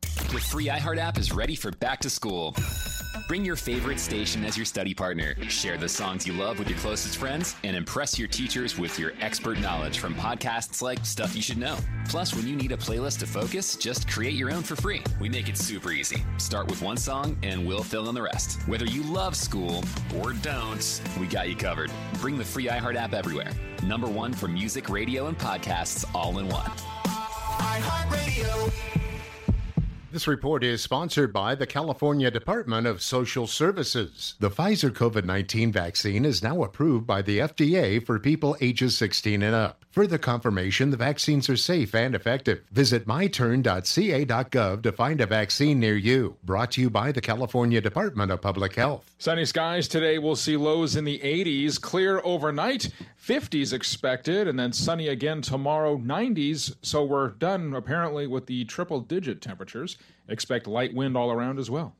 [0.01, 2.55] The free iHeart app is ready for back to school.
[3.28, 5.36] Bring your favorite station as your study partner.
[5.49, 9.13] Share the songs you love with your closest friends and impress your teachers with your
[9.21, 11.78] expert knowledge from podcasts like Stuff You Should Know.
[12.08, 15.01] Plus, when you need a playlist to focus, just create your own for free.
[15.19, 16.23] We make it super easy.
[16.38, 18.62] Start with one song and we'll fill in the rest.
[18.67, 19.84] Whether you love school
[20.17, 21.91] or don't, we got you covered.
[22.15, 23.51] Bring the free iHeart app everywhere.
[23.84, 26.71] Number one for music, radio, and podcasts all in one.
[27.58, 29.04] iHeartRadio.
[30.15, 34.36] This report is sponsored by the California Department of Social Services.
[34.39, 39.43] The Pfizer COVID 19 vaccine is now approved by the FDA for people ages 16
[39.43, 39.84] and up.
[39.91, 42.63] Further confirmation the vaccines are safe and effective.
[42.71, 46.38] Visit myturn.ca.gov to find a vaccine near you.
[46.43, 49.10] Brought to you by the California Department of Public Health.
[49.17, 50.17] Sunny skies today.
[50.17, 51.80] We'll see lows in the 80s.
[51.80, 52.89] Clear overnight.
[53.25, 56.75] 50s expected, and then sunny again tomorrow, 90s.
[56.84, 59.97] So we're done apparently with the triple digit temperatures.
[60.27, 61.95] Expect light wind all around as well.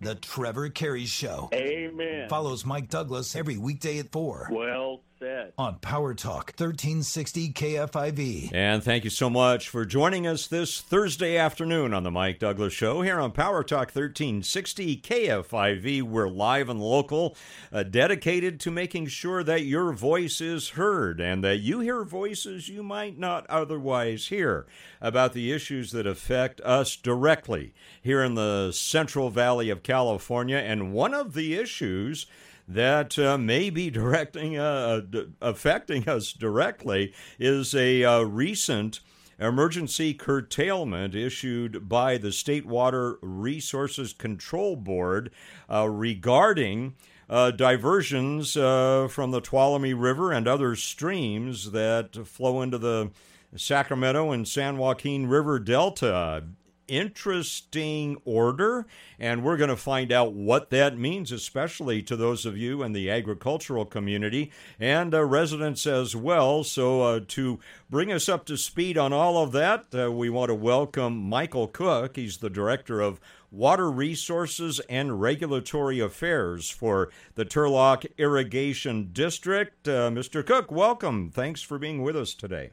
[0.00, 1.48] The Trevor Carey Show.
[1.54, 2.28] Amen.
[2.28, 4.50] Follows Mike Douglass every weekday at 4.
[4.52, 5.52] Well said.
[5.56, 8.50] On Power Talk 1360 KFIV.
[8.52, 12.74] And thank you so much for joining us this Thursday afternoon on the Mike Douglass
[12.74, 16.02] Show here on Power Talk 1360 KFIV.
[16.02, 17.36] We're live and local,
[17.72, 22.68] uh, dedicated to making sure that your voice is heard and that you hear voices
[22.68, 24.66] you might not otherwise hear
[25.00, 30.58] about the issues that affect us directly here in the Central Valley of California.
[30.58, 32.26] And one of the issues
[32.66, 39.00] that uh, may be directing uh, d- affecting us directly is a uh, recent
[39.38, 45.30] emergency curtailment issued by the State Water Resources Control Board
[45.70, 46.94] uh, regarding
[47.28, 53.10] uh, diversions uh, from the Tuolumne River and other streams that flow into the
[53.56, 56.44] Sacramento and San Joaquin River Delta.
[56.88, 58.86] Interesting order,
[59.18, 62.92] and we're going to find out what that means, especially to those of you in
[62.92, 66.64] the agricultural community and uh, residents as well.
[66.64, 70.48] So, uh, to bring us up to speed on all of that, uh, we want
[70.50, 72.16] to welcome Michael Cook.
[72.16, 73.20] He's the director of
[73.54, 79.86] Water Resources and Regulatory Affairs for the Turlock Irrigation District.
[79.86, 80.44] Uh, Mr.
[80.44, 81.30] Cook, welcome.
[81.30, 82.70] Thanks for being with us today.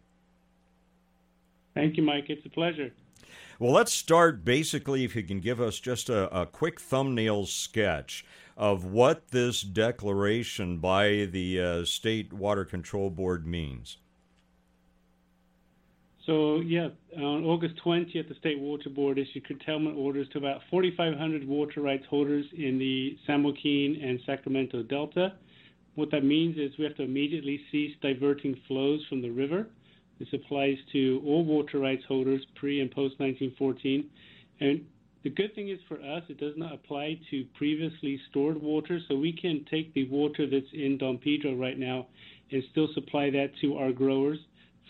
[1.75, 2.25] Thank you, Mike.
[2.29, 2.91] It's a pleasure.
[3.61, 8.25] Well, let's start basically, if you can give us just a, a quick thumbnail sketch
[8.57, 13.97] of what this declaration by the uh, State Water Control Board means.
[16.25, 21.47] So, yeah, on August 20th, the State Water Board issued curtailment orders to about 4,500
[21.47, 25.33] water rights holders in the San Joaquin and Sacramento Delta.
[25.93, 29.67] What that means is we have to immediately cease diverting flows from the river.
[30.21, 34.07] This applies to all water rights holders pre and post 1914.
[34.59, 34.85] And
[35.23, 38.99] the good thing is for us, it does not apply to previously stored water.
[39.07, 42.05] So we can take the water that's in Don Pedro right now
[42.51, 44.37] and still supply that to our growers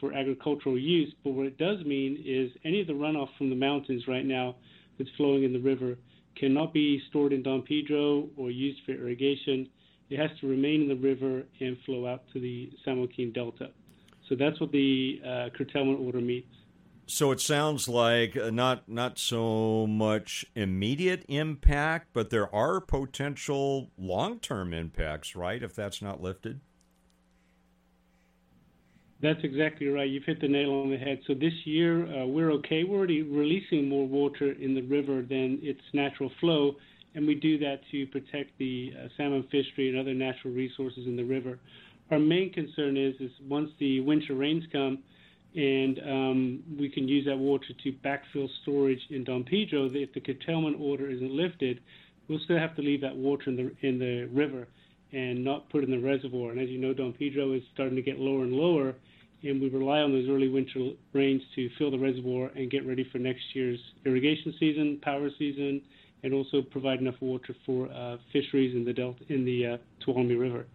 [0.02, 1.14] for agricultural use.
[1.24, 4.58] But what it does mean is any of the runoff from the mountains right now
[4.98, 5.96] that's flowing in the river
[6.36, 9.70] cannot be stored in Don Pedro or used for irrigation.
[10.10, 13.70] It has to remain in the river and flow out to the San Joaquin Delta.
[14.32, 16.46] So that's what the uh, curtailment order means.
[17.06, 23.92] So it sounds like uh, not not so much immediate impact, but there are potential
[23.98, 25.62] long term impacts, right?
[25.62, 26.62] If that's not lifted.
[29.22, 30.10] That's exactly right.
[30.10, 31.20] You've hit the nail on the head.
[31.28, 32.86] So this year, uh, we're okay.
[32.86, 36.78] We're already releasing more water in the river than its natural flow,
[37.16, 41.18] and we do that to protect the uh, salmon fishery and other natural resources in
[41.18, 41.60] the river.
[42.12, 45.00] Our main concern is, is once the winter rains come,
[45.56, 49.90] and um, we can use that water to backfill storage in Don Pedro.
[49.92, 51.82] If the curtailment order isn't lifted,
[52.28, 54.68] we'll still have to leave that water in the in the river
[55.12, 56.52] and not put in the reservoir.
[56.52, 58.96] And as you know, Don Pedro is starting to get lower and lower
[59.44, 63.08] and we rely on those early winter rains to fill the reservoir and get ready
[63.12, 65.82] for next year's irrigation season, power season,
[66.24, 70.40] and also provide enough water for uh, fisheries in the delta in the uh, Tuolumne
[70.40, 70.68] River.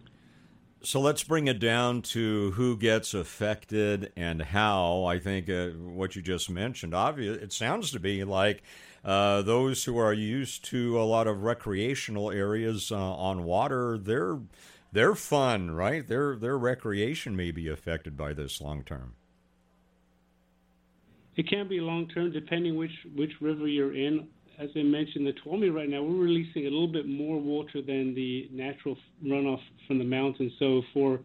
[0.83, 5.05] So let's bring it down to who gets affected and how.
[5.05, 7.37] I think uh, what you just mentioned, obvious.
[7.37, 8.63] It sounds to be like
[9.03, 15.15] uh, those who are used to a lot of recreational areas uh, on water, they're
[15.15, 16.07] fun, right?
[16.07, 19.13] Their their recreation may be affected by this long term.
[21.35, 24.27] It can be long term depending which which river you're in.
[24.59, 28.15] As I mentioned, the Tuolumne right now we're releasing a little bit more water than
[28.15, 30.51] the natural runoff from the mountains.
[30.57, 31.19] So for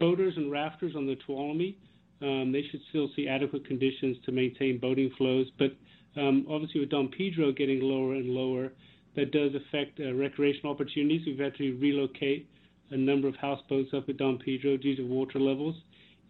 [0.00, 1.74] boaters and rafters on the Tuolumne,
[2.22, 5.46] um, they should still see adequate conditions to maintain boating flows.
[5.58, 5.76] But
[6.16, 8.72] um, obviously, with Don Pedro getting lower and lower,
[9.16, 11.26] that does affect uh, recreational opportunities.
[11.26, 12.48] We've had to relocate
[12.90, 15.76] a number of houseboats up at Don Pedro due to water levels.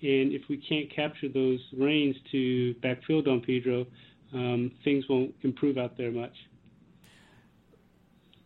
[0.03, 3.87] And if we can't capture those rains to backfill Don Pedro,
[4.35, 6.35] um, things won't improve out there much.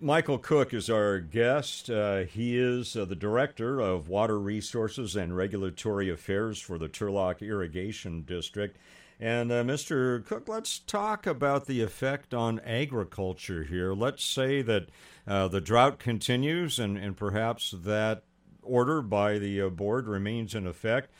[0.02, 1.88] Michael Cook is our guest.
[1.88, 7.40] Uh, he is uh, the director of Water Resources and Regulatory Affairs for the Turlock
[7.40, 8.76] Irrigation District.
[9.20, 10.26] And uh, Mr.
[10.26, 13.94] Cook, let's talk about the effect on agriculture here.
[13.94, 14.88] Let's say that
[15.24, 18.24] uh, the drought continues and, and perhaps that
[18.60, 21.12] order by the uh, board remains in effect.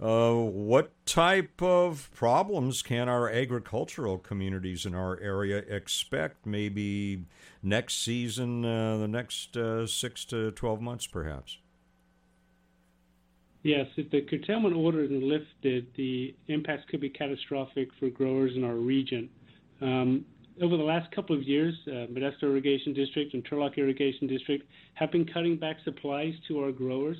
[0.00, 7.26] Uh, what type of problems can our agricultural communities in our area expect maybe
[7.62, 11.58] next season, uh, the next uh, six to 12 months, perhaps?
[13.62, 18.64] Yes, if the curtailment order isn't lifted, the impacts could be catastrophic for growers in
[18.64, 19.28] our region.
[19.82, 20.24] Um,
[20.62, 25.12] over the last couple of years, uh, Modesto Irrigation District and Turlock Irrigation District have
[25.12, 27.18] been cutting back supplies to our growers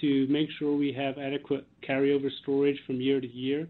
[0.00, 3.68] to make sure we have adequate carryover storage from year to year.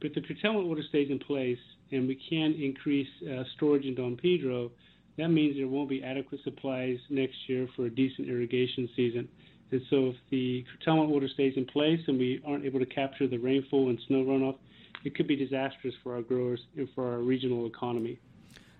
[0.00, 1.58] But the curtailment order stays in place
[1.92, 4.70] and we can increase uh, storage in Don Pedro,
[5.16, 9.28] that means there won't be adequate supplies next year for a decent irrigation season.
[9.72, 13.26] And so if the curtailment order stays in place and we aren't able to capture
[13.26, 14.56] the rainfall and snow runoff,
[15.04, 18.18] it could be disastrous for our growers and for our regional economy.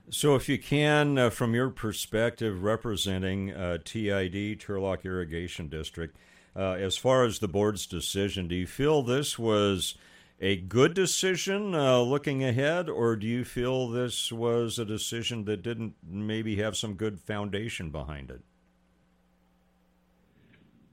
[0.08, 6.16] So, if you can, uh, from your perspective, representing uh, TID, Turlock Irrigation District,
[6.56, 9.94] uh, as far as the board's decision, do you feel this was
[10.40, 15.62] a good decision uh, looking ahead, or do you feel this was a decision that
[15.62, 18.42] didn't maybe have some good foundation behind it?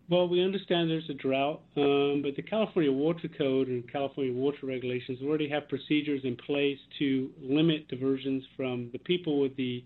[0.09, 4.66] Well, we understand there's a drought, um, but the California Water Code and California water
[4.68, 9.84] regulations already have procedures in place to limit diversions from the people with the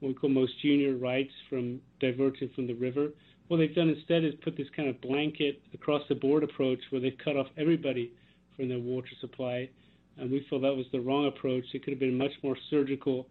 [0.00, 3.10] what we call most junior rights from diverting from the river.
[3.48, 7.00] What they've done instead is put this kind of blanket across the board approach where
[7.00, 8.12] they've cut off everybody
[8.56, 9.68] from their water supply.
[10.18, 11.64] And we feel that was the wrong approach.
[11.72, 13.28] It could have been much more surgical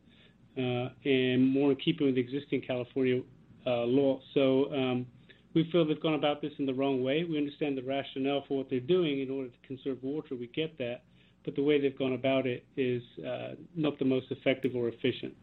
[0.58, 3.22] uh, and more in keeping with existing California
[3.66, 4.22] uh, law.
[4.34, 5.06] So um,
[5.54, 7.24] we feel they've gone about this in the wrong way.
[7.24, 10.36] We understand the rationale for what they're doing in order to conserve water.
[10.36, 11.04] We get that.
[11.44, 15.34] But the way they've gone about it is uh, not the most effective or efficient.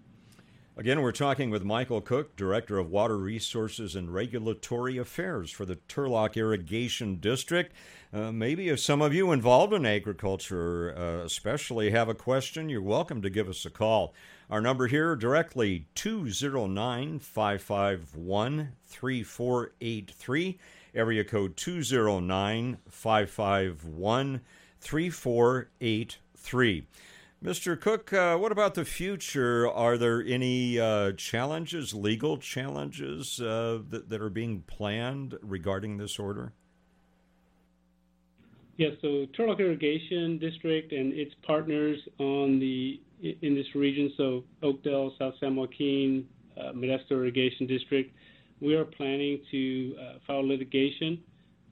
[0.75, 5.77] Again, we're talking with Michael Cook, Director of Water Resources and Regulatory Affairs for the
[5.77, 7.75] Turlock Irrigation District.
[8.11, 12.81] Uh, maybe if some of you involved in agriculture, uh, especially, have a question, you're
[12.81, 14.15] welcome to give us a call.
[14.49, 20.59] Our number here directly 209 551 3483,
[20.95, 24.41] area code 209 551
[24.81, 26.87] 3483.
[27.43, 27.81] Mr.
[27.81, 29.69] Cook, uh, what about the future?
[29.69, 36.21] Are there any uh, challenges, legal challenges, uh, that, that, are being planned regarding this
[36.21, 36.53] order?
[38.77, 45.13] Yes, so Turlock Irrigation District and its partners on the in this region, so Oakdale,
[45.19, 46.27] South San Joaquin,
[46.57, 48.13] uh, Modesto Irrigation District,
[48.61, 51.21] we are planning to uh, file litigation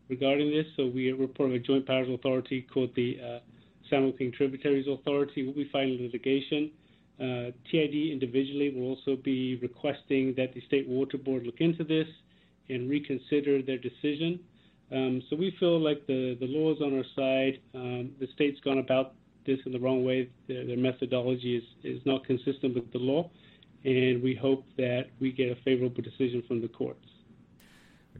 [0.08, 0.66] regarding this.
[0.76, 3.18] So we are part of a joint powers authority called the
[3.90, 6.70] Joaquin Tributaries Authority will be filing litigation.
[7.20, 12.08] Uh, TID individually will also be requesting that the State Water Board look into this
[12.68, 14.40] and reconsider their decision.
[14.92, 17.60] Um, so we feel like the, the law is on our side.
[17.74, 19.14] Um, the state's gone about
[19.46, 20.30] this in the wrong way.
[20.48, 23.30] Their, their, methodology is, is not consistent with the law,
[23.84, 27.06] and we hope that we get a favorable decision from the courts.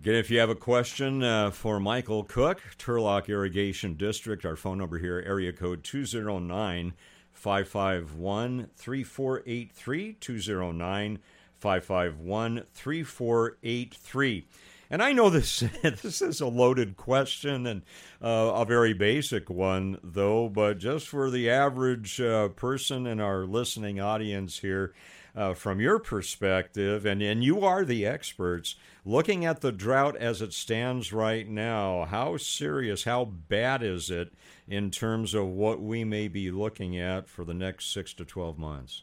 [0.00, 4.78] Again, if you have a question uh, for Michael Cook, Turlock Irrigation District, our phone
[4.78, 6.94] number here, area code 209
[7.34, 10.12] 551 3483.
[10.14, 11.18] 209
[11.58, 14.46] 551 3483.
[14.88, 17.82] And I know this this is a loaded question and
[18.22, 23.44] uh, a very basic one, though, but just for the average uh, person in our
[23.44, 24.94] listening audience here,
[25.34, 30.42] uh, from your perspective, and, and you are the experts, looking at the drought as
[30.42, 34.32] it stands right now, how serious, how bad is it
[34.68, 38.58] in terms of what we may be looking at for the next six to 12
[38.58, 39.02] months?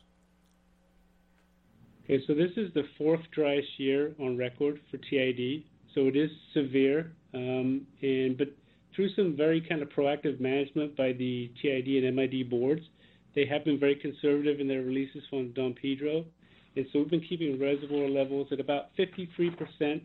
[2.04, 5.64] Okay, so this is the fourth driest year on record for TID,
[5.94, 7.12] so it is severe.
[7.34, 8.50] Um, and but
[8.96, 12.82] through some very kind of proactive management by the TID and MID boards,
[13.38, 16.26] they have been very conservative in their releases from Don Pedro.
[16.76, 20.02] And so we've been keeping reservoir levels at about 53%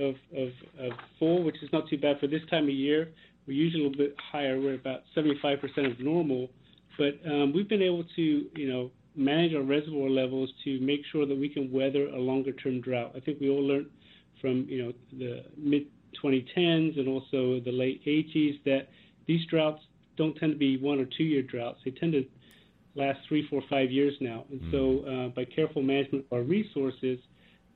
[0.00, 0.48] of, of,
[0.80, 3.10] of full, which is not too bad for this time of year.
[3.46, 4.58] We're usually a little bit higher.
[4.58, 6.48] We're about 75% of normal.
[6.96, 8.22] But um, we've been able to,
[8.56, 12.52] you know, manage our reservoir levels to make sure that we can weather a longer
[12.52, 13.12] term drought.
[13.14, 13.90] I think we all learned
[14.40, 15.88] from, you know, the mid
[16.24, 18.88] 2010s and also the late 80s that
[19.26, 19.82] these droughts
[20.16, 21.80] don't tend to be one or two year droughts.
[21.84, 22.24] They tend to
[22.94, 24.44] last three, four, five years now.
[24.50, 24.70] And mm.
[24.70, 27.18] so, uh, by careful management of our resources,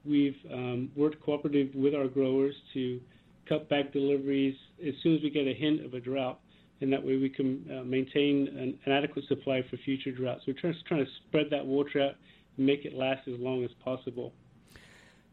[0.05, 3.01] we've um, worked cooperative with our growers to
[3.49, 4.57] cut back deliveries
[4.87, 6.41] as soon as we get a hint of a drought,
[6.81, 10.43] and that way we can uh, maintain an, an, adequate supply for future droughts.
[10.45, 12.15] So we're trying to spread that water out
[12.57, 14.33] and make it last as long as possible.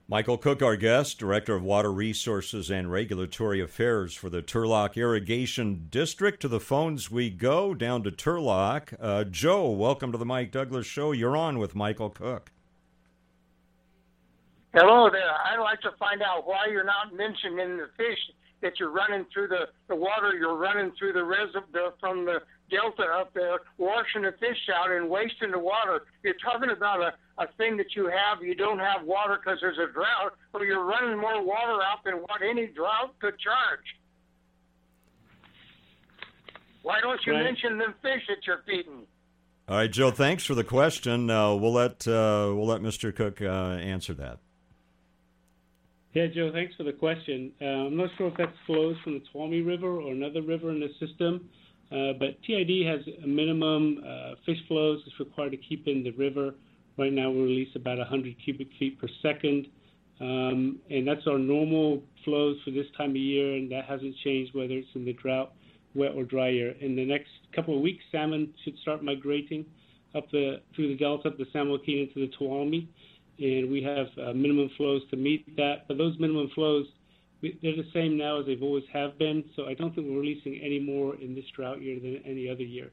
[0.10, 5.88] Michael Cook, our guest, Director of Water Resources and Regulatory Affairs for the Turlock Irrigation
[5.90, 6.42] District.
[6.42, 8.94] To the phones we go, down to Turlock.
[9.00, 11.14] Uh, Joe, welcome to the Mike Douglass Show.
[11.14, 12.52] You're on with Michael Cook.
[14.74, 15.22] Hello there.
[15.46, 18.20] I'd like to find out why you're not mentioning the fish
[18.62, 22.42] that you're running through the, the water, you're running through the reservoir from the
[22.74, 26.02] delta up there, washing the fish out and wasting the water.
[26.24, 29.78] You're talking about a, a thing that you have, you don't have water because there's
[29.78, 33.86] a drought, or you're running more water out than what any drought could charge.
[36.82, 37.44] Why don't you right.
[37.44, 39.06] mention the fish that you're feeding?
[39.70, 40.12] All right, Joe.
[40.12, 41.30] Thanks for the question.
[41.30, 43.16] Uh, we'll let uh, we'll let Mr.
[43.16, 44.40] Cook uh, answer that.
[46.14, 46.52] Yeah, Joe.
[46.52, 47.54] Thanks for the question.
[47.62, 50.82] Uh, I'm not sure if that flows from the Tuolumne River or another river in
[50.82, 51.50] the system.
[51.94, 56.12] Uh, but TID has a minimum uh, fish flows it's required to keep in the
[56.12, 56.56] river.
[56.98, 59.68] Right now, we release about 100 cubic feet per second,
[60.20, 64.56] um, and that's our normal flows for this time of year, and that hasn't changed
[64.56, 65.54] whether it's in the drought,
[65.94, 66.74] wet or dry year.
[66.82, 69.66] In the next couple of weeks, salmon should start migrating
[70.16, 72.88] up the through the delta, up the San Joaquin into the Tuolumne,
[73.40, 75.88] and we have uh, minimum flows to meet that.
[75.88, 76.86] But those minimum flows
[77.62, 79.44] they're the same now as they've always have been.
[79.56, 82.64] So I don't think we're releasing any more in this drought year than any other
[82.64, 82.92] year.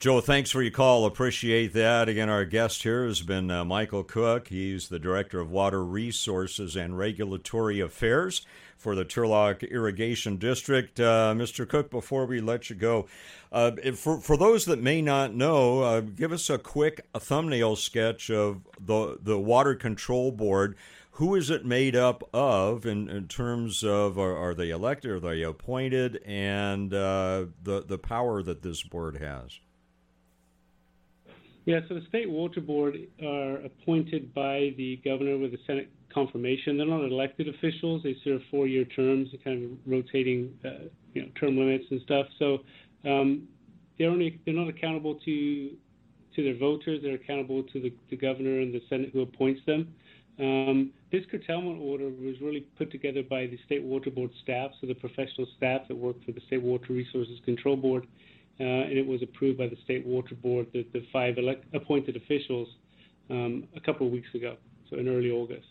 [0.00, 1.06] Joe, thanks for your call.
[1.06, 2.08] Appreciate that.
[2.08, 4.46] Again, our guest here has been uh, Michael Cook.
[4.46, 11.00] He's the Director of Water Resources and Regulatory Affairs for the Turlock Irrigation District.
[11.00, 11.68] Uh, Mr.
[11.68, 13.08] Cook, before we let you go,
[13.50, 17.74] uh, for, for those that may not know, uh, give us a quick a thumbnail
[17.74, 20.76] sketch of the, the Water Control Board.
[21.18, 25.16] Who is it made up of in, in terms of are, are they elected, or
[25.16, 29.58] are they appointed, and uh, the, the power that this board has?
[31.64, 36.76] Yeah, so the state water board are appointed by the governor with a Senate confirmation.
[36.76, 41.58] They're not elected officials; they serve four-year terms, kind of rotating, uh, you know, term
[41.58, 42.28] limits and stuff.
[42.38, 42.58] So
[43.04, 43.48] um,
[43.98, 45.70] they're only they're not accountable to
[46.36, 47.00] to their voters.
[47.02, 49.92] They're accountable to the, the governor and the Senate who appoints them.
[50.38, 54.86] Um, this curtailment order was really put together by the state water board staff, so
[54.86, 58.06] the professional staff that work for the state water resources control board
[58.60, 62.16] uh, and it was approved by the state water board, the, the five elect, appointed
[62.16, 62.68] officials,
[63.30, 64.56] um, a couple of weeks ago,
[64.90, 65.68] so in early August.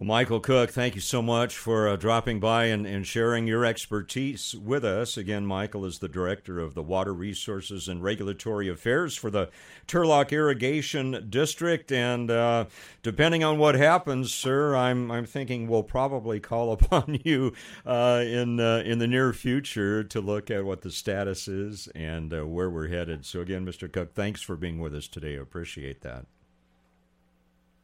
[0.00, 3.66] Well, Michael Cook, thank you so much for uh, dropping by and, and, sharing your
[3.66, 5.18] expertise with us.
[5.18, 9.50] Again, Michael is the director of the Water Resources and Regulatory Affairs for the
[9.86, 11.92] Turlock Irrigation District.
[11.92, 12.64] And uh,
[13.02, 17.52] depending on what happens, sir, I'm I'm thinking we'll probably call upon you
[17.84, 22.32] uh, in uh, in the near future to look at what the status is and
[22.32, 23.26] uh, where we're headed.
[23.26, 23.92] So again, Mr.
[23.92, 25.36] Cook, thanks for being with us today.
[25.36, 26.24] I appreciate that.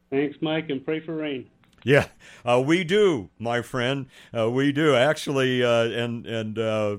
[0.08, 1.50] Thanks, Mike, and pray for rain.
[1.84, 2.06] Yeah,
[2.44, 4.06] uh, we do, my friend.
[4.36, 6.96] Uh, we do actually, uh, and and uh,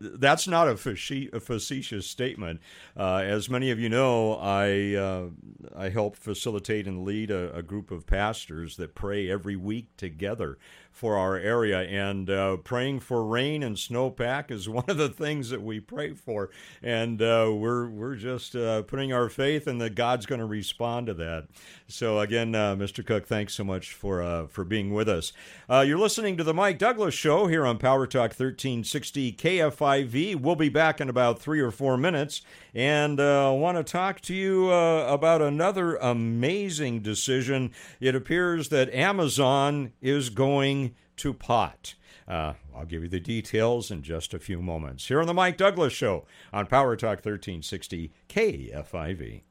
[0.00, 2.60] that's not a, a facetious statement.
[2.94, 5.28] Uh, as many of you know, I uh,
[5.74, 10.58] I help facilitate and lead a, a, group of pastors that pray every week together
[10.98, 11.82] for our area.
[11.82, 16.12] And uh, praying for rain and snowpack is one of the things that we pray
[16.12, 16.50] for.
[16.82, 21.06] And uh, we're we're just uh, putting our faith in that God's going to respond
[21.06, 21.46] to that.
[21.86, 23.06] So again, uh, Mr.
[23.06, 25.32] Cook, thanks so much for uh, for being with us.
[25.70, 30.36] Uh, you're listening to the Mike Douglass Show here on Power Talk 1360 KFIV.
[30.36, 32.42] We'll be back in about three or four minutes,
[32.74, 37.72] and I want to talk to you about another amazing decision.
[38.00, 41.94] It appears that Amazon is going to pot.
[42.28, 45.08] Uh, I'll give you the details in just a few moments.
[45.08, 49.42] Here on the Mike Douglass Show on Power Talk 1360 KFIV.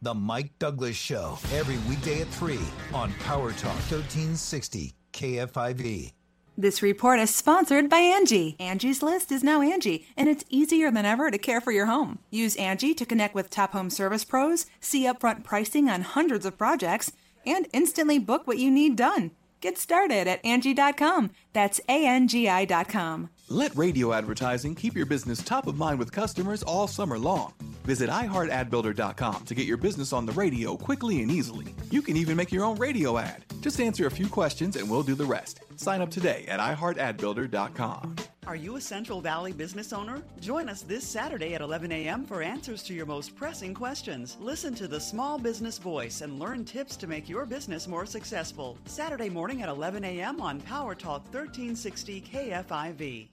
[0.00, 2.58] The Mike Douglass Show, every weekday at 3
[2.92, 6.12] on Power Talk 1360 KFIV.
[6.56, 8.54] This report is sponsored by Angie.
[8.60, 12.20] Angie's List is now Angie, and it's easier than ever to care for your home.
[12.30, 16.56] Use Angie to connect with top home service pros, see upfront pricing on hundreds of
[16.56, 17.10] projects,
[17.44, 19.32] and instantly book what you need done.
[19.60, 21.32] Get started at Angie.com.
[21.54, 23.30] That's A N G I.com.
[23.50, 27.52] Let radio advertising keep your business top of mind with customers all summer long.
[27.84, 31.74] Visit iHeartAdBuilder.com to get your business on the radio quickly and easily.
[31.90, 33.44] You can even make your own radio ad.
[33.60, 35.60] Just answer a few questions and we'll do the rest.
[35.76, 38.16] Sign up today at iHeartAdBuilder.com.
[38.46, 40.22] Are you a Central Valley business owner?
[40.38, 42.26] Join us this Saturday at 11 a.m.
[42.26, 44.36] for answers to your most pressing questions.
[44.38, 48.76] Listen to the small business voice and learn tips to make your business more successful.
[48.84, 50.42] Saturday morning at 11 a.m.
[50.42, 53.28] on Power Talk 1360 KFIV.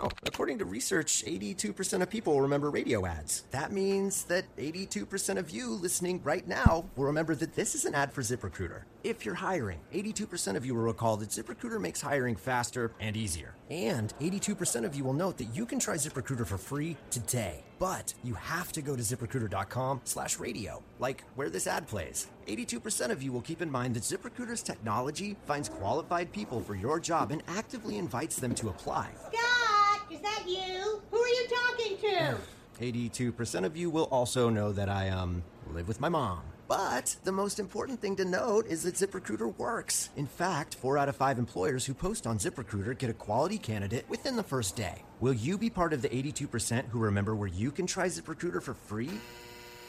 [0.00, 3.44] Oh, according to research, 82% of people remember radio ads.
[3.50, 7.94] That means that 82% of you listening right now will remember that this is an
[7.94, 8.82] ad for ZipRecruiter.
[9.06, 13.54] If you're hiring, 82% of you will recall that ZipRecruiter makes hiring faster and easier.
[13.70, 17.62] And 82% of you will note that you can try ZipRecruiter for free today.
[17.78, 22.26] But you have to go to ziprecruiter.com slash radio, like where this ad plays.
[22.48, 26.98] 82% of you will keep in mind that ZipRecruiter's technology finds qualified people for your
[26.98, 29.10] job and actively invites them to apply.
[29.32, 31.00] Scott, is that you?
[31.12, 32.38] Who are you talking to?
[32.80, 36.42] 82% of you will also know that I, um, live with my mom.
[36.68, 40.10] But the most important thing to note is that ZipRecruiter works.
[40.16, 44.04] In fact, four out of five employers who post on ZipRecruiter get a quality candidate
[44.08, 45.02] within the first day.
[45.20, 48.74] Will you be part of the 82% who remember where you can try ZipRecruiter for
[48.74, 49.10] free?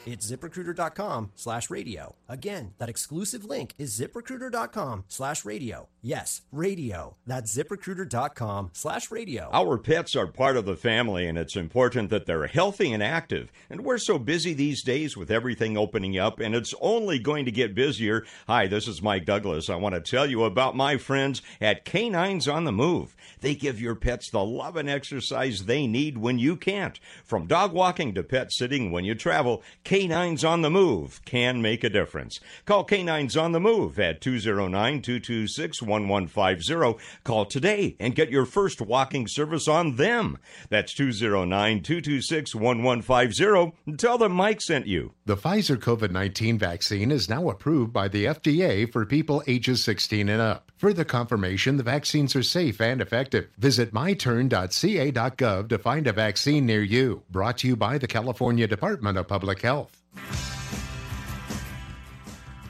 [0.08, 2.16] It's ziprecruiter.com slash radio.
[2.30, 5.90] Again, that exclusive link is ziprecruiter.com slash radio.
[6.02, 7.18] Yes, radio.
[7.26, 9.50] That's ziprecruiter.com slash radio.
[9.52, 13.52] Our pets are part of the family, and it's important that they're healthy and active.
[13.70, 17.52] And we're so busy these days with everything opening up, and it's only going to
[17.52, 18.26] get busier.
[18.48, 19.70] Hi, this is Mike Douglass.
[19.70, 23.14] I want to tell you about my friends at Canines on the Move.
[23.42, 26.98] They give your pets the love and exercise they need when you can't.
[27.26, 31.60] From dog walking to pet sitting when you travel, Canines Canines on the Move can
[31.60, 32.40] make a difference.
[32.66, 37.04] Call Canines on the Move at 209 226 1150.
[37.24, 40.38] Call today and get your first walking service on them.
[40.70, 43.98] That's 209 226 1150.
[43.98, 45.14] Tell them Mike sent you.
[45.26, 50.30] The Pfizer COVID 19 vaccine is now approved by the FDA for people ages 16
[50.30, 50.72] and up.
[50.78, 53.48] Further confirmation the vaccines are safe and effective.
[53.58, 57.24] Visit myturn.ca.gov to find a vaccine near you.
[57.32, 59.87] Brought to you by the California Department of Public Health.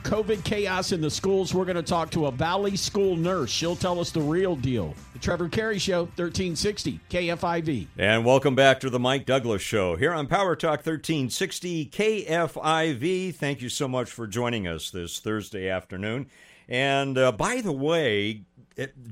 [0.08, 1.52] COVID chaos in the schools.
[1.52, 3.50] We're going to talk to a Valley School nurse.
[3.50, 4.94] She'll tell us the real deal.
[5.12, 7.88] The Trevor Carey Show, 1360 KFIV.
[7.98, 13.34] And welcome back to the Mike Douglass Show here on Power Talk 1360 KFIV.
[13.34, 16.30] Thank you so much for joining us this Thursday afternoon.
[16.70, 18.44] And uh, by the way,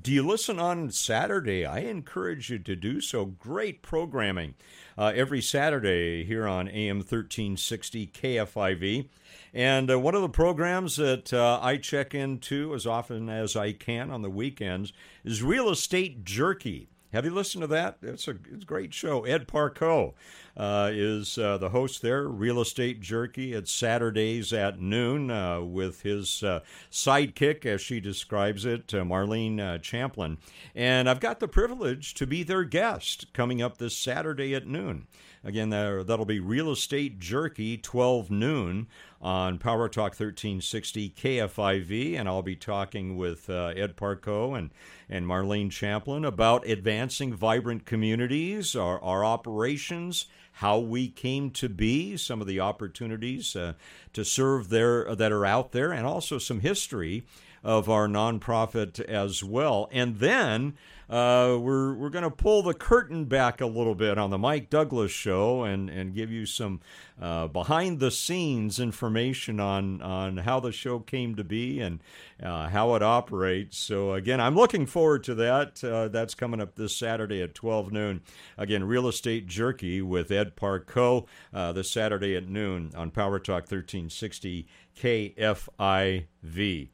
[0.01, 1.67] do you listen on Saturday?
[1.67, 3.27] I encourage you to do so.
[3.27, 4.55] Great programming
[4.99, 9.09] uh, every Saturday here on AM 1360 KFIV.
[9.55, 13.73] And uh, one of the programs that uh, I check into as often as I
[13.73, 14.93] can on the weekends
[15.25, 16.89] is Real Estate Jerky.
[17.13, 17.99] Have you listened to that?
[18.03, 19.25] It's a, it's a great show.
[19.25, 20.15] Ed Parco
[20.57, 23.53] uh, is uh, the host there, Real Estate Jerky.
[23.53, 29.61] It's Saturdays at noon uh, with his uh, sidekick, as she describes it, uh, Marlene
[29.61, 30.39] uh, Champlin.
[30.75, 35.07] And I've got the privilege to be their guest coming up this Saturday at noon.
[35.45, 38.89] Again, that'll be Real Estate Jerky, 12 noon
[39.21, 44.71] on Power Talk 1360 KFIV, and I'll be talking with uh, Ed Parco and,
[45.09, 50.27] and Marlene Champlin about advancing vibrant communities, our, our operations,
[50.61, 53.75] how we came to be, some of the opportunities uh,
[54.15, 57.25] to serve there that are out there, and also some history
[57.63, 59.87] of our nonprofit as well.
[59.93, 60.75] And then
[61.09, 64.71] uh, we're we're going to pull the curtain back a little bit on the Mike
[64.71, 66.81] Douglass show and and give you some
[67.21, 72.01] uh, behind the scenes information on on how the show came to be and
[72.43, 73.79] uh, how it operates.
[73.79, 75.83] So again, I'm looking forward to that.
[75.85, 78.23] Uh, that's coming up this Saturday at 12 noon.
[78.59, 83.71] Again, Real Estate Jerky with Ed Parco uh, this Saturday at noon on Power Talk
[83.71, 86.89] 1360 KFIV.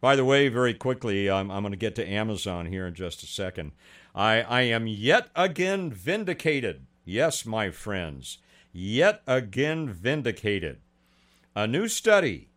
[0.00, 3.22] By the way, very quickly, I'm, I'm going to get to Amazon here in just
[3.22, 3.72] a second.
[4.14, 6.86] I, I am yet again vindicated.
[7.04, 8.38] Yes, my friends,
[8.72, 10.80] yet again vindicated.
[11.54, 12.48] A new study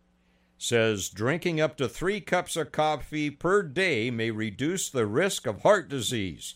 [0.58, 5.62] says drinking up to three cups of coffee per day may reduce the risk of
[5.62, 6.54] heart disease.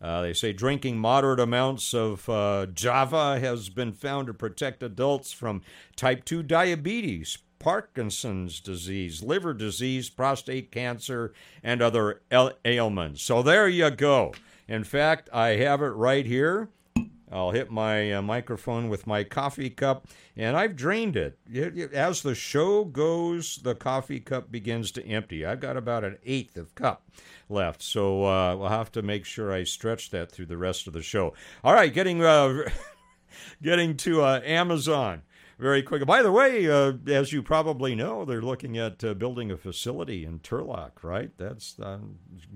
[0.00, 5.32] Uh, they say drinking moderate amounts of uh, Java has been found to protect adults
[5.32, 5.62] from
[5.94, 12.22] type 2 diabetes, Parkinson's disease, liver disease, prostate cancer, and other
[12.64, 13.22] ailments.
[13.22, 14.32] So there you go.
[14.66, 16.70] In fact, I have it right here.
[17.30, 21.38] I'll hit my uh, microphone with my coffee cup, and I've drained it.
[21.92, 25.46] As the show goes, the coffee cup begins to empty.
[25.46, 27.08] I've got about an eighth of cup
[27.48, 30.92] left, so uh, we'll have to make sure I stretch that through the rest of
[30.92, 31.34] the show.
[31.62, 32.68] All right, getting uh,
[33.62, 35.22] getting to uh, Amazon
[35.60, 36.04] very quick.
[36.06, 40.24] By the way, uh, as you probably know, they're looking at uh, building a facility
[40.24, 41.30] in Turlock, right?
[41.36, 41.98] That's uh,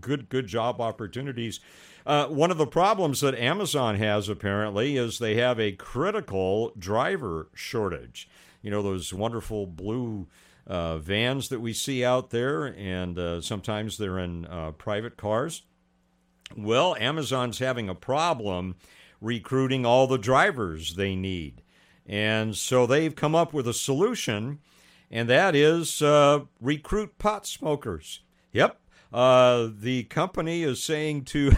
[0.00, 1.60] good, good job opportunities.
[2.06, 7.48] Uh, one of the problems that Amazon has apparently is they have a critical driver
[7.54, 8.28] shortage.
[8.62, 10.26] You know those wonderful blue
[10.66, 14.46] uh, vans that we see out there, and uh, sometimes they're in
[14.78, 15.62] private cars.
[16.56, 18.76] Well, Amazon's having a problem
[19.20, 21.62] recruiting all the drivers they need.
[22.06, 24.58] And so they've come up with a solution,
[25.10, 28.20] and that is uh, recruit pot smokers.
[28.52, 28.78] Yep.
[29.12, 31.52] Uh, the company is saying to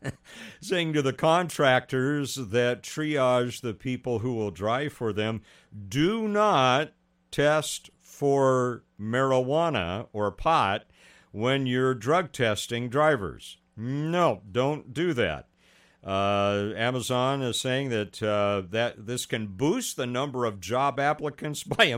[0.60, 5.42] saying to the contractors that triage the people who will drive for them,
[5.88, 6.92] do not
[7.30, 10.84] test for marijuana or pot
[11.32, 13.58] when you're drug testing drivers.
[13.76, 15.48] No, don't do that.
[16.06, 21.64] Uh, Amazon is saying that uh, that this can boost the number of job applicants
[21.64, 21.96] by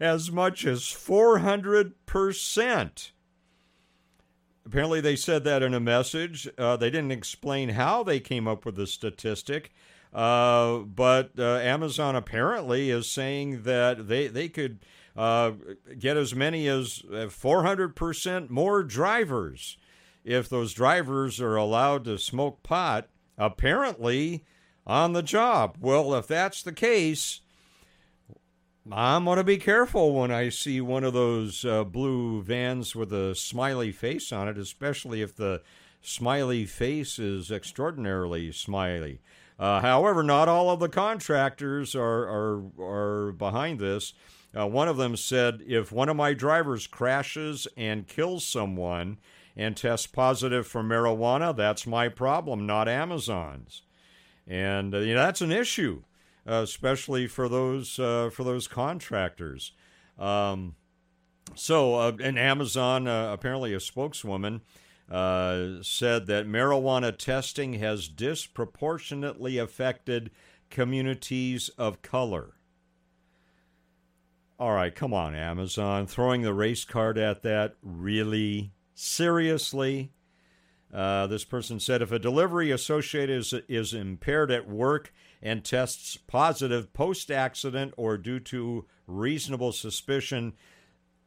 [0.00, 3.12] as much as 400 percent.
[4.66, 6.48] Apparently, they said that in a message.
[6.58, 9.70] Uh, they didn't explain how they came up with the statistic.
[10.12, 14.80] Uh, but uh, Amazon apparently is saying that they they could
[15.16, 15.52] uh,
[15.98, 19.76] get as many as 400% more drivers
[20.24, 23.08] if those drivers are allowed to smoke pot.
[23.36, 24.44] Apparently,
[24.86, 25.76] on the job.
[25.80, 27.40] Well, if that's the case,
[28.90, 33.12] I'm going to be careful when I see one of those uh, blue vans with
[33.12, 35.62] a smiley face on it, especially if the
[36.02, 39.20] smiley face is extraordinarily smiley.
[39.58, 44.12] Uh, however, not all of the contractors are are, are behind this.
[44.56, 49.18] Uh, one of them said, "If one of my drivers crashes and kills someone
[49.56, 53.82] and test positive for marijuana, that's my problem, not Amazon's."
[54.46, 56.02] And uh, you know, that's an issue,
[56.46, 59.72] uh, especially for those uh, for those contractors.
[60.18, 60.76] Um,
[61.54, 64.62] so, uh, and Amazon, apparently, a spokeswoman
[65.10, 70.30] uh, said that marijuana testing has disproportionately affected
[70.70, 72.54] communities of color.
[74.58, 76.06] All right, come on, Amazon.
[76.06, 77.74] Throwing the race card at that?
[77.82, 78.72] Really?
[78.94, 80.12] Seriously?
[80.92, 86.16] Uh, this person said if a delivery associate is, is impaired at work and tests
[86.16, 90.52] positive post accident or due to reasonable suspicion,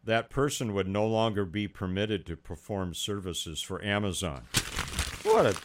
[0.03, 4.43] that person would no longer be permitted to perform services for Amazon.
[5.23, 5.55] What a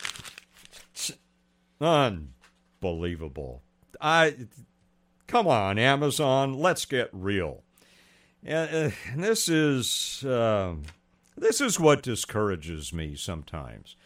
[1.80, 3.62] unbelievable.
[4.00, 4.36] I
[5.26, 7.62] come on, Amazon, let's get real.
[8.44, 10.74] And, and this is uh,
[11.42, 13.96] this is what discourages me sometimes.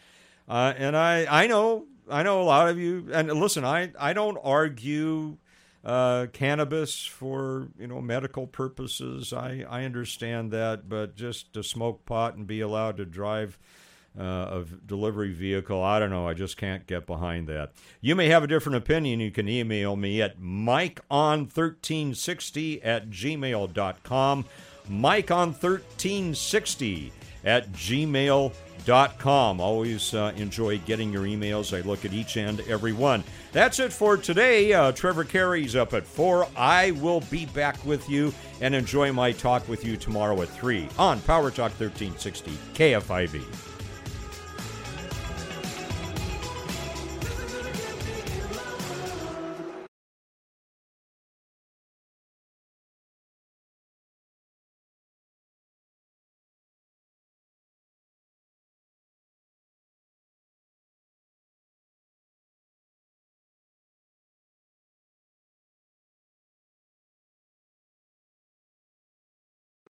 [0.47, 3.09] Uh, and I I know I know a lot of you.
[3.13, 5.37] And listen, I I don't argue
[5.85, 9.31] uh, cannabis for you know medical purposes.
[9.33, 13.59] I I understand that, but just to smoke pot and be allowed to drive
[14.19, 16.27] uh, a delivery vehicle, I don't know.
[16.27, 17.71] I just can't get behind that.
[18.01, 19.19] You may have a different opinion.
[19.19, 24.45] You can email me at mikeon1360 at gmail.com.
[24.89, 27.11] Mikeon1360
[27.47, 28.51] at gmail.com
[29.17, 29.59] com.
[29.59, 31.77] Always uh, enjoy getting your emails.
[31.77, 33.23] I look at each and every one.
[33.51, 34.73] That's it for today.
[34.73, 36.47] Uh, Trevor Carey's up at 4.
[36.55, 40.87] I will be back with you and enjoy my talk with you tomorrow at 3
[40.97, 43.66] on Power Talk 1360 KFIV.